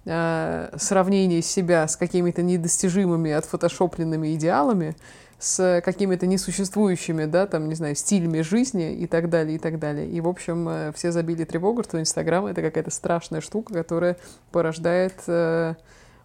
э, 0.05 0.69
сравнения 0.77 1.41
себя 1.41 1.87
с 1.87 1.95
какими-то 1.95 2.41
недостижимыми, 2.41 3.31
отфотошопленными 3.31 4.35
идеалами, 4.35 4.95
с 5.39 5.81
какими-то 5.83 6.27
несуществующими, 6.27 7.25
да, 7.25 7.47
там, 7.47 7.69
не 7.69 7.75
знаю, 7.75 7.95
стилями 7.95 8.41
жизни 8.41 8.93
и 8.93 9.07
так 9.07 9.29
далее, 9.29 9.55
и 9.55 9.59
так 9.59 9.79
далее. 9.79 10.07
И, 10.09 10.19
в 10.19 10.27
общем, 10.27 10.67
э, 10.67 10.91
все 10.93 11.11
забили 11.11 11.45
тревогу, 11.45 11.83
что 11.83 11.99
Инстаграм— 11.99 12.45
это 12.47 12.61
какая-то 12.61 12.91
страшная 12.91 13.39
штука, 13.39 13.73
которая 13.73 14.17
порождает 14.51 15.15
э, 15.27 15.75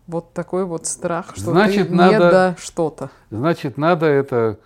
вот 0.08 0.32
такой 0.32 0.64
вот 0.64 0.86
страх, 0.86 1.34
что 1.36 1.52
Значит, 1.52 1.88
ты 1.88 1.94
надо- 1.94 2.12
не 2.12 2.18
до 2.18 2.56
что-то. 2.58 3.10
Значит, 3.30 3.76
надо 3.78 4.06
это 4.06 4.58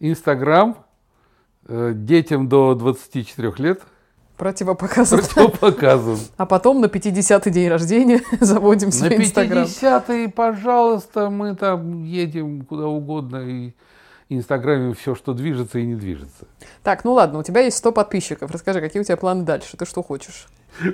Инстаграм 0.00 0.76
э, 1.68 1.92
детям 1.94 2.48
до 2.48 2.74
24 2.74 3.52
лет 3.58 3.82
Противопоказано. 4.38 5.22
противопоказан. 5.22 6.18
А 6.36 6.46
потом 6.46 6.80
на 6.80 6.86
50-й 6.86 7.50
день 7.50 7.68
рождения 7.68 8.22
заводим 8.40 8.88
На 8.88 8.92
себе 8.92 9.16
Инстаграм. 9.16 9.64
50-й, 9.64 10.28
пожалуйста, 10.30 11.28
мы 11.28 11.54
там 11.54 12.04
едем 12.04 12.64
куда 12.64 12.86
угодно 12.86 13.36
и 13.46 13.74
инстаграмим 14.30 14.94
все, 14.94 15.14
что 15.14 15.32
движется 15.34 15.78
и 15.80 15.86
не 15.86 15.96
движется. 15.96 16.46
Так, 16.82 17.04
ну 17.04 17.12
ладно, 17.14 17.40
у 17.40 17.42
тебя 17.42 17.60
есть 17.62 17.76
100 17.78 17.92
подписчиков. 17.92 18.50
Расскажи, 18.50 18.80
какие 18.80 19.00
у 19.00 19.04
тебя 19.04 19.16
планы 19.16 19.42
дальше? 19.42 19.76
Ты 19.76 19.84
что 19.86 20.02
хочешь? 20.02 20.46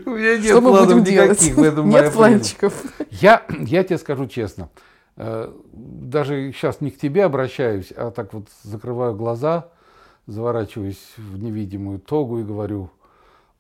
У 0.07 0.11
меня 0.11 0.37
нет 0.37 0.47
что 0.47 0.61
мы 0.61 0.71
планов 0.71 0.89
будем 0.89 1.05
делать? 1.05 1.31
никаких 1.41 1.57
в 1.57 1.63
этом 1.63 1.89
моя 1.89 2.05
Нет 2.05 2.13
планчиков. 2.13 2.85
Я, 3.11 3.43
я 3.61 3.85
тебе 3.85 3.99
скажу 3.99 4.27
честно, 4.27 4.71
э, 5.17 5.53
даже 5.73 6.53
сейчас 6.53 6.81
не 6.81 6.91
к 6.91 6.99
тебе 6.99 7.25
обращаюсь, 7.25 7.93
а 7.97 8.11
так 8.11 8.33
вот 8.33 8.49
закрываю 8.63 9.15
глаза, 9.15 9.69
заворачиваюсь 10.27 11.03
в 11.17 11.39
невидимую 11.39 11.99
тогу 11.99 12.39
и 12.39 12.43
говорю, 12.43 12.91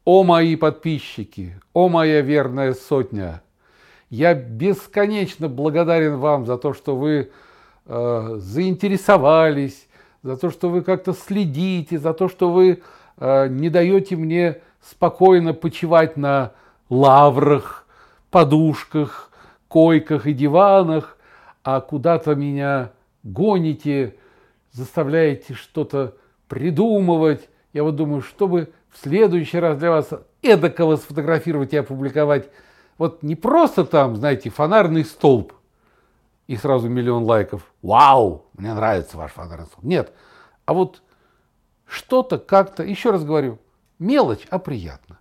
о 0.04 0.22
мои 0.22 0.56
подписчики, 0.56 1.58
о 1.72 1.88
моя 1.88 2.20
верная 2.20 2.74
сотня, 2.74 3.42
я 4.10 4.34
бесконечно 4.34 5.48
благодарен 5.48 6.18
вам 6.18 6.46
за 6.46 6.56
то, 6.56 6.72
что 6.74 6.96
вы 6.96 7.30
э, 7.86 8.34
заинтересовались, 8.38 9.88
за 10.22 10.36
то, 10.36 10.50
что 10.50 10.68
вы 10.68 10.82
как-то 10.82 11.12
следите, 11.12 11.98
за 11.98 12.14
то, 12.14 12.28
что 12.28 12.50
вы 12.50 12.82
э, 13.18 13.48
не 13.48 13.70
даете 13.70 14.16
мне 14.16 14.58
спокойно 14.88 15.54
почивать 15.54 16.16
на 16.16 16.52
лаврах, 16.88 17.86
подушках, 18.30 19.30
койках 19.68 20.26
и 20.26 20.32
диванах, 20.32 21.16
а 21.62 21.80
куда-то 21.80 22.34
меня 22.34 22.90
гоните, 23.22 24.16
заставляете 24.72 25.54
что-то 25.54 26.14
придумывать. 26.48 27.48
Я 27.72 27.84
вот 27.84 27.96
думаю, 27.96 28.22
чтобы 28.22 28.72
в 28.90 28.98
следующий 28.98 29.58
раз 29.58 29.78
для 29.78 29.90
вас 29.90 30.10
эдакого 30.42 30.96
сфотографировать 30.96 31.72
и 31.72 31.78
опубликовать. 31.78 32.50
Вот 32.98 33.22
не 33.22 33.34
просто 33.34 33.84
там, 33.84 34.16
знаете, 34.16 34.50
фонарный 34.50 35.04
столб 35.04 35.52
и 36.46 36.56
сразу 36.56 36.88
миллион 36.88 37.24
лайков. 37.24 37.72
Вау, 37.82 38.46
мне 38.52 38.74
нравится 38.74 39.16
ваш 39.16 39.32
фонарный 39.32 39.66
столб. 39.66 39.84
Нет, 39.84 40.12
а 40.66 40.74
вот 40.74 41.02
что-то 41.86 42.38
как-то, 42.38 42.82
еще 42.82 43.10
раз 43.10 43.24
говорю, 43.24 43.58
мелочь, 44.04 44.46
а 44.50 44.58
приятно. 44.58 45.18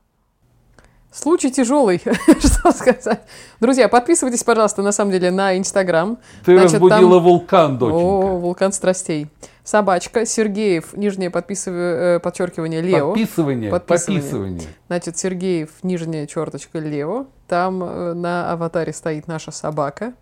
Случай 1.12 1.52
тяжелый, 1.52 2.02
что 2.40 2.72
сказать. 2.72 3.22
Друзья, 3.60 3.88
подписывайтесь, 3.88 4.44
пожалуйста, 4.44 4.82
на 4.82 4.92
самом 4.92 5.12
деле, 5.12 5.30
на 5.30 5.56
Инстаграм. 5.58 6.18
Ты 6.44 6.58
Значит, 6.58 6.74
разбудила 6.74 7.12
там- 7.18 7.24
вулкан, 7.24 7.78
доченька. 7.78 7.98
О, 8.04 8.38
вулкан 8.40 8.72
страстей. 8.74 9.28
Собачка, 9.64 10.26
Сергеев, 10.26 10.94
нижнее 10.98 11.30
подписывание, 11.30 12.16
э, 12.16 12.20
подчеркивание, 12.20 12.82
Лео. 12.82 13.10
Подписывание, 13.12 13.70
Подписывание. 13.70 14.22
подписывание. 14.22 14.68
Значит, 14.88 15.18
Сергеев, 15.20 15.70
нижняя 15.84 16.26
черточка, 16.26 16.80
Лео. 16.80 17.28
Там 17.48 17.84
э, 17.84 18.14
на 18.14 18.52
аватаре 18.52 18.92
стоит 18.92 19.28
наша 19.28 19.52
собака. 19.52 20.14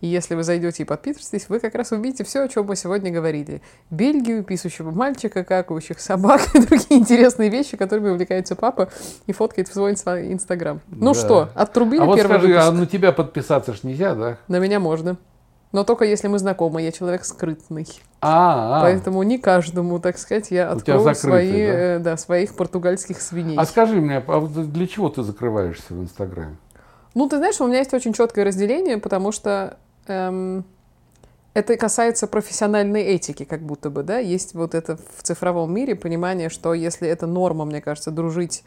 И 0.00 0.06
если 0.06 0.34
вы 0.36 0.44
зайдете 0.44 0.84
и 0.84 0.86
подпишетесь, 0.86 1.48
вы 1.48 1.58
как 1.58 1.74
раз 1.74 1.90
увидите 1.90 2.22
все, 2.22 2.44
о 2.44 2.48
чем 2.48 2.66
мы 2.66 2.76
сегодня 2.76 3.10
говорили. 3.10 3.62
Бельгию, 3.90 4.44
писающего 4.44 4.92
мальчика, 4.92 5.42
какающих 5.42 5.98
собак 6.00 6.40
и 6.54 6.60
другие 6.66 7.00
интересные 7.00 7.48
вещи, 7.50 7.76
которыми 7.76 8.10
увлекается 8.10 8.54
папа 8.54 8.90
и 9.26 9.32
фоткает 9.32 9.68
в 9.68 9.72
свой 9.72 9.92
инста- 9.92 10.32
инстаграм. 10.32 10.80
Ну 10.88 11.14
Да. 11.14 11.18
что, 11.18 11.48
отрубили 11.54 12.00
А 12.02 12.04
вот 12.04 12.16
первый 12.16 12.38
скажи, 12.38 12.54
а 12.56 12.66
выпуск? 12.66 12.80
на 12.80 12.86
тебя 12.86 13.12
подписаться 13.12 13.72
ж 13.74 13.82
нельзя, 13.82 14.14
да? 14.14 14.38
На 14.46 14.58
меня 14.60 14.78
можно. 14.78 15.16
Но 15.72 15.84
только 15.84 16.04
если 16.06 16.28
мы 16.28 16.38
знакомы, 16.38 16.80
я 16.80 16.92
человек 16.92 17.24
скрытный. 17.24 17.86
А, 18.20 18.78
а. 18.78 18.82
Поэтому 18.82 19.22
не 19.22 19.36
каждому, 19.36 19.98
так 19.98 20.16
сказать, 20.16 20.50
я 20.50 20.70
открою 20.70 21.00
закрытый, 21.00 21.20
свои, 21.30 21.50
да? 21.50 21.56
э, 21.56 21.98
да, 21.98 22.16
своих 22.16 22.54
португальских 22.56 23.20
свиней. 23.20 23.56
А 23.58 23.64
скажи 23.66 23.96
мне, 24.00 24.22
а 24.26 24.40
для 24.46 24.86
чего 24.86 25.08
ты 25.10 25.22
закрываешься 25.22 25.92
в 25.92 26.00
Инстаграме? 26.02 26.56
Ну, 27.14 27.28
ты 27.28 27.36
знаешь, 27.38 27.60
у 27.60 27.66
меня 27.66 27.78
есть 27.78 27.92
очень 27.92 28.12
четкое 28.14 28.44
разделение, 28.46 28.96
потому 28.98 29.30
что 29.32 29.76
эм, 30.08 30.64
это 31.54 31.76
касается 31.76 32.26
профессиональной 32.26 33.02
этики, 33.02 33.44
как 33.44 33.60
будто 33.62 33.90
бы, 33.90 34.02
да, 34.02 34.18
есть 34.18 34.54
вот 34.54 34.74
это 34.74 34.96
в 35.16 35.22
цифровом 35.22 35.74
мире 35.74 35.96
понимание, 35.96 36.50
что 36.50 36.74
если 36.74 37.08
это 37.08 37.26
норма, 37.26 37.64
мне 37.64 37.80
кажется, 37.80 38.10
дружить 38.10 38.62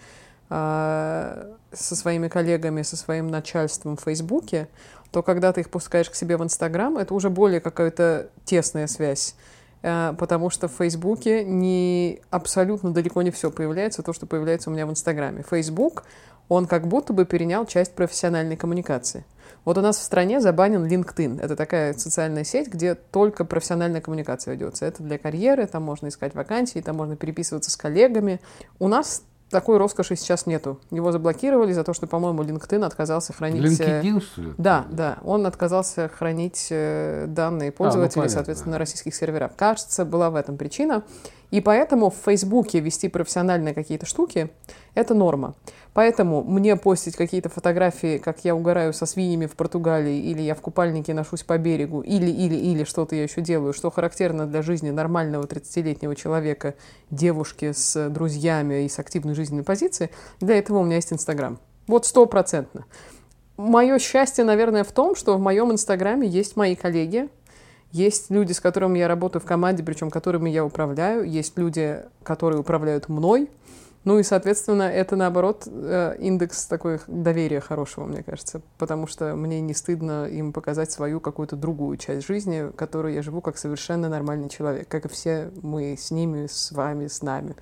э, 0.50 1.54
со 1.72 1.96
своими 1.96 2.28
коллегами, 2.28 2.82
со 2.82 2.98
своим 2.98 3.28
начальством 3.28 3.96
в 3.96 4.02
Фейсбуке, 4.02 4.68
то 5.12 5.24
когда 5.24 5.54
ты 5.54 5.62
их 5.62 5.70
пускаешь 5.70 6.10
к 6.10 6.16
себе 6.16 6.38
в 6.38 6.44
Инстаграм, 6.44 6.98
это 6.98 7.14
уже 7.14 7.30
более 7.30 7.62
какая-то 7.62 8.30
тесная 8.46 8.88
связь. 8.88 9.36
Э, 9.84 10.14
Потому 10.18 10.50
что 10.50 10.68
в 10.68 10.74
Фейсбуке 10.74 11.44
не 11.44 12.22
абсолютно 12.30 12.92
далеко 12.92 13.22
не 13.22 13.32
все 13.32 13.52
появляется, 13.52 14.04
то, 14.04 14.12
что 14.12 14.26
появляется 14.26 14.70
у 14.70 14.74
меня 14.74 14.86
в 14.86 14.92
Инстаграме. 14.92 15.44
Фейсбук, 15.50 16.04
он 16.50 16.68
как 16.68 16.88
будто 16.88 17.14
бы 17.14 17.26
перенял 17.26 17.66
часть 17.66 17.94
профессиональной 17.94 18.58
коммуникации. 18.58 19.24
Вот 19.64 19.78
у 19.78 19.82
нас 19.82 19.98
в 19.98 20.02
стране 20.02 20.42
забанен 20.42 20.86
LinkedIn. 20.86 21.40
Это 21.42 21.56
такая 21.56 21.94
социальная 21.94 22.44
сеть, 22.44 22.68
где 22.68 22.96
только 22.96 23.46
профессиональная 23.46 24.02
коммуникация 24.02 24.54
ведется. 24.54 24.86
Это 24.86 25.04
для 25.04 25.18
карьеры, 25.18 25.68
там 25.68 25.84
можно 25.84 26.08
искать 26.08 26.34
вакансии, 26.34 26.80
там 26.80 26.98
можно 26.98 27.16
переписываться 27.16 27.70
с 27.70 27.76
коллегами. 27.76 28.42
У 28.80 28.88
нас 28.88 29.24
такой 29.52 29.78
роскоши 29.78 30.16
сейчас 30.16 30.46
нету. 30.46 30.80
Его 30.90 31.12
заблокировали 31.12 31.74
за 31.74 31.84
то, 31.84 31.94
что, 31.94 32.08
по-моему, 32.08 32.42
LinkedIn 32.44 32.84
отказался 32.86 33.34
хранить... 33.34 33.80
э, 33.80 34.02
LinkedIn, 34.02 34.22
что 34.22 34.42
ли? 34.42 34.54
Да, 34.58 34.86
да, 34.90 35.18
он 35.24 35.46
отказался 35.46 36.10
хранить 36.10 36.68
э, 36.72 37.26
данные 37.28 37.72
пользователей, 37.72 38.22
А, 38.22 38.24
понятно. 38.24 38.34
соответственно, 38.34 38.72
на 38.74 38.80
российских 38.80 39.14
серверах. 39.14 39.52
Кажется, 39.56 40.06
была 40.06 40.30
в 40.30 40.36
этом 40.36 40.58
причина. 40.58 41.04
И 41.52 41.60
поэтому 41.60 42.10
в 42.10 42.16
Фейсбуке 42.26 42.80
вести 42.80 43.10
профессиональные 43.10 43.74
какие-то 43.74 44.06
штуки– 44.06 44.50
это 44.96 45.14
норма. 45.14 45.54
Поэтому 45.94 46.44
мне 46.44 46.78
постить 46.78 47.18
какие-то 47.18 47.50
фотографии, 47.50 48.18
как 48.18 48.46
я 48.46 48.56
угораю 48.56 48.94
со 48.94 49.06
свиньями 49.06 49.46
в 49.46 49.58
Португалии, 49.58 50.18
или 50.18 50.42
я 50.42 50.56
в 50.56 50.62
купальнике 50.62 51.14
ношусь 51.14 51.44
по 51.44 51.58
берегу, 51.58 52.02
или, 52.02 52.32
или, 52.32 52.56
или 52.56 52.86
что-то 52.86 53.16
я 53.16 53.24
еще 53.24 53.42
делаю, 53.42 53.74
что 53.74 53.92
характерно 53.92 54.48
для 54.48 54.62
жизни 54.62 54.90
нормального 54.90 55.44
30-летнего 55.44 56.16
человека, 56.16 56.76
девушки 57.10 57.74
с 57.74 58.10
друзьями 58.10 58.86
и 58.86 58.90
с 58.90 58.98
активной 59.00 59.34
жизненной 59.34 59.64
позицией, 59.64 60.10
для 60.40 60.58
этого 60.58 60.80
у 60.80 60.84
меня 60.84 60.96
есть 60.96 61.12
Инстаграм. 61.12 61.60
Вот 61.88 62.06
стопроцентно. 62.06 62.86
Мое 63.58 64.00
счастье, 64.00 64.46
наверное, 64.46 64.86
в 64.86 64.92
том, 64.92 65.16
что 65.16 65.38
в 65.38 65.42
моем 65.42 65.72
Инстаграме 65.74 66.28
есть 66.28 66.56
мои 66.56 66.76
коллеги, 66.76 67.30
есть 67.92 68.30
люди, 68.30 68.52
с 68.54 68.60
которыми 68.60 69.00
я 69.00 69.08
работаю 69.08 69.42
в 69.42 69.46
команде, 69.46 69.84
причем 69.84 70.10
которыми 70.10 70.50
я 70.50 70.66
управляю, 70.66 71.30
есть 71.30 71.58
люди, 71.58 72.00
которые 72.24 72.60
управляют 72.62 73.10
мной. 73.10 73.50
Ну 74.04 74.18
и, 74.18 74.24
соответственно, 74.24 74.84
это, 74.84 75.16
наоборот, 75.16 75.68
э, 75.68 76.16
индекс 76.20 76.66
такой 76.66 77.00
доверия 77.06 77.60
хорошего, 77.60 78.06
мне 78.06 78.24
кажется, 78.24 78.62
потому 78.80 79.06
что 79.06 79.36
мне 79.36 79.62
не 79.62 79.76
стыдно 79.76 80.26
им 80.26 80.54
показать 80.54 80.92
свою 80.92 81.20
какую-то 81.20 81.56
другую 81.56 81.98
часть 81.98 82.26
жизни, 82.26 82.72
которую 82.76 83.14
я 83.14 83.22
живу 83.22 83.42
как 83.42 83.60
совершенно 83.60 84.10
нормальный 84.10 84.50
человек, 84.50 84.88
как 84.88 85.06
и 85.06 85.08
все 85.08 85.52
мы 85.62 85.96
с 86.00 86.10
ними, 86.10 86.48
с 86.48 86.72
вами, 86.72 87.06
с 87.06 87.22
нами. 87.22 87.56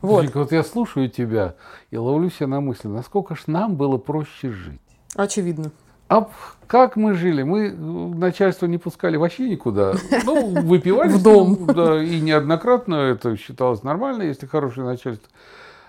Вот, 0.00 0.24
Слушай, 0.24 0.34
вот 0.34 0.52
я 0.52 0.64
слушаю 0.64 1.10
тебя 1.10 1.54
и 1.90 1.96
ловлю 1.96 2.28
себя 2.30 2.48
на 2.48 2.60
мысли, 2.60 2.88
насколько 2.88 3.36
ж 3.36 3.44
нам 3.46 3.76
было 3.76 3.98
проще 3.98 4.50
жить. 4.50 4.80
очевидно. 5.14 5.70
А 6.08 6.28
как 6.66 6.96
мы 6.96 7.14
жили? 7.14 7.42
Мы 7.42 7.68
э, 7.68 7.72
начальство 7.72 8.66
не 8.66 8.78
пускали 8.78 9.16
вообще 9.16 9.48
никуда. 9.48 9.94
Ну, 10.24 10.62
выпивали. 10.62 11.08
В 11.08 11.22
дом. 11.22 11.54
ним, 11.54 11.66
Да, 11.66 12.02
и 12.02 12.20
неоднократно 12.20 12.94
это 12.94 13.36
считалось 13.36 13.82
нормально, 13.82 14.22
если 14.22 14.46
хорошее 14.46 14.86
начальство. 14.86 15.28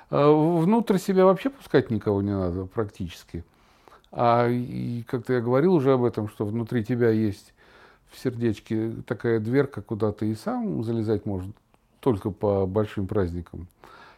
А 0.10 0.32
Внутрь 0.32 0.98
себя 0.98 1.26
вообще 1.26 1.50
пускать 1.50 1.92
никого 1.92 2.22
не 2.22 2.32
надо 2.32 2.66
практически. 2.66 3.44
А 4.12 4.48
и 4.48 5.04
как-то 5.04 5.34
я 5.34 5.42
говорил 5.42 5.74
уже 5.74 5.94
об 5.94 6.04
этом, 6.04 6.28
что 6.30 6.46
внутри 6.46 6.84
тебя 6.84 7.10
есть 7.10 7.54
в 8.10 8.18
сердечке 8.18 8.94
такая 9.06 9.40
дверка, 9.40 9.82
куда 9.82 10.12
ты 10.12 10.32
и 10.32 10.36
сам 10.36 10.84
залезать 10.84 11.26
можешь, 11.26 11.50
только 12.00 12.32
по 12.32 12.66
большим 12.66 13.08
праздникам. 13.08 13.68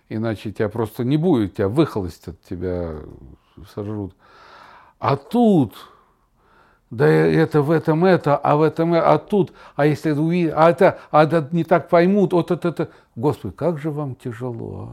Иначе 0.08 0.52
тебя 0.52 0.70
просто 0.70 1.04
не 1.04 1.18
будет, 1.18 1.56
тебя 1.56 1.68
выхолостят, 1.68 2.36
тебя 2.50 2.96
сожрут. 3.74 4.14
А 5.02 5.16
тут, 5.16 5.74
да 6.92 7.08
это 7.08 7.64
в 7.64 7.72
этом 7.72 8.06
это, 8.06 8.38
а 8.38 8.56
в 8.56 8.62
этом 8.62 8.94
это, 8.94 9.12
а 9.12 9.18
тут, 9.18 9.52
а 9.76 9.88
если 9.88 10.12
это 10.12 10.22
увидят, 10.22 10.54
а 10.56 10.70
это, 10.70 11.00
а 11.10 11.24
это 11.24 11.50
не 11.52 11.64
так 11.64 11.90
поймут, 11.90 12.34
вот 12.34 12.52
это, 12.52 12.68
это. 12.68 12.90
Господи, 13.16 13.56
как 13.56 13.80
же 13.80 13.90
вам 13.90 14.14
тяжело. 14.14 14.92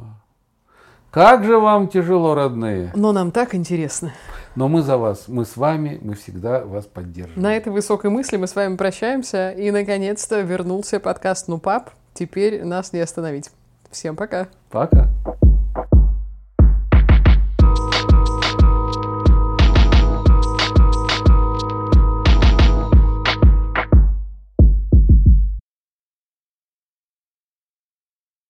Как 1.11 1.45
же 1.45 1.59
вам 1.59 1.89
тяжело, 1.89 2.35
родные. 2.35 2.91
Но 2.97 3.13
нам 3.13 3.31
так 3.33 3.55
интересно. 3.55 4.13
Но 4.57 4.67
мы 4.69 4.81
за 4.81 4.97
вас, 4.97 5.25
мы 5.29 5.45
с 5.45 5.59
вами, 5.59 5.99
мы 6.01 6.15
всегда 6.15 6.65
вас 6.65 6.87
поддерживаем. 6.87 7.43
На 7.43 7.55
этой 7.55 7.71
высокой 7.71 8.09
мысли 8.11 8.39
мы 8.39 8.47
с 8.47 8.57
вами 8.57 8.77
прощаемся. 8.77 9.51
И, 9.51 9.71
наконец-то, 9.71 10.41
вернулся 10.41 11.01
подкаст 11.01 11.49
«Ну, 11.49 11.59
пап». 11.59 11.91
Теперь 12.15 12.65
нас 12.65 12.95
не 12.95 13.01
остановить. 13.01 13.51
Всем 13.91 14.17
пока. 14.17 14.49
Пока. 14.71 15.09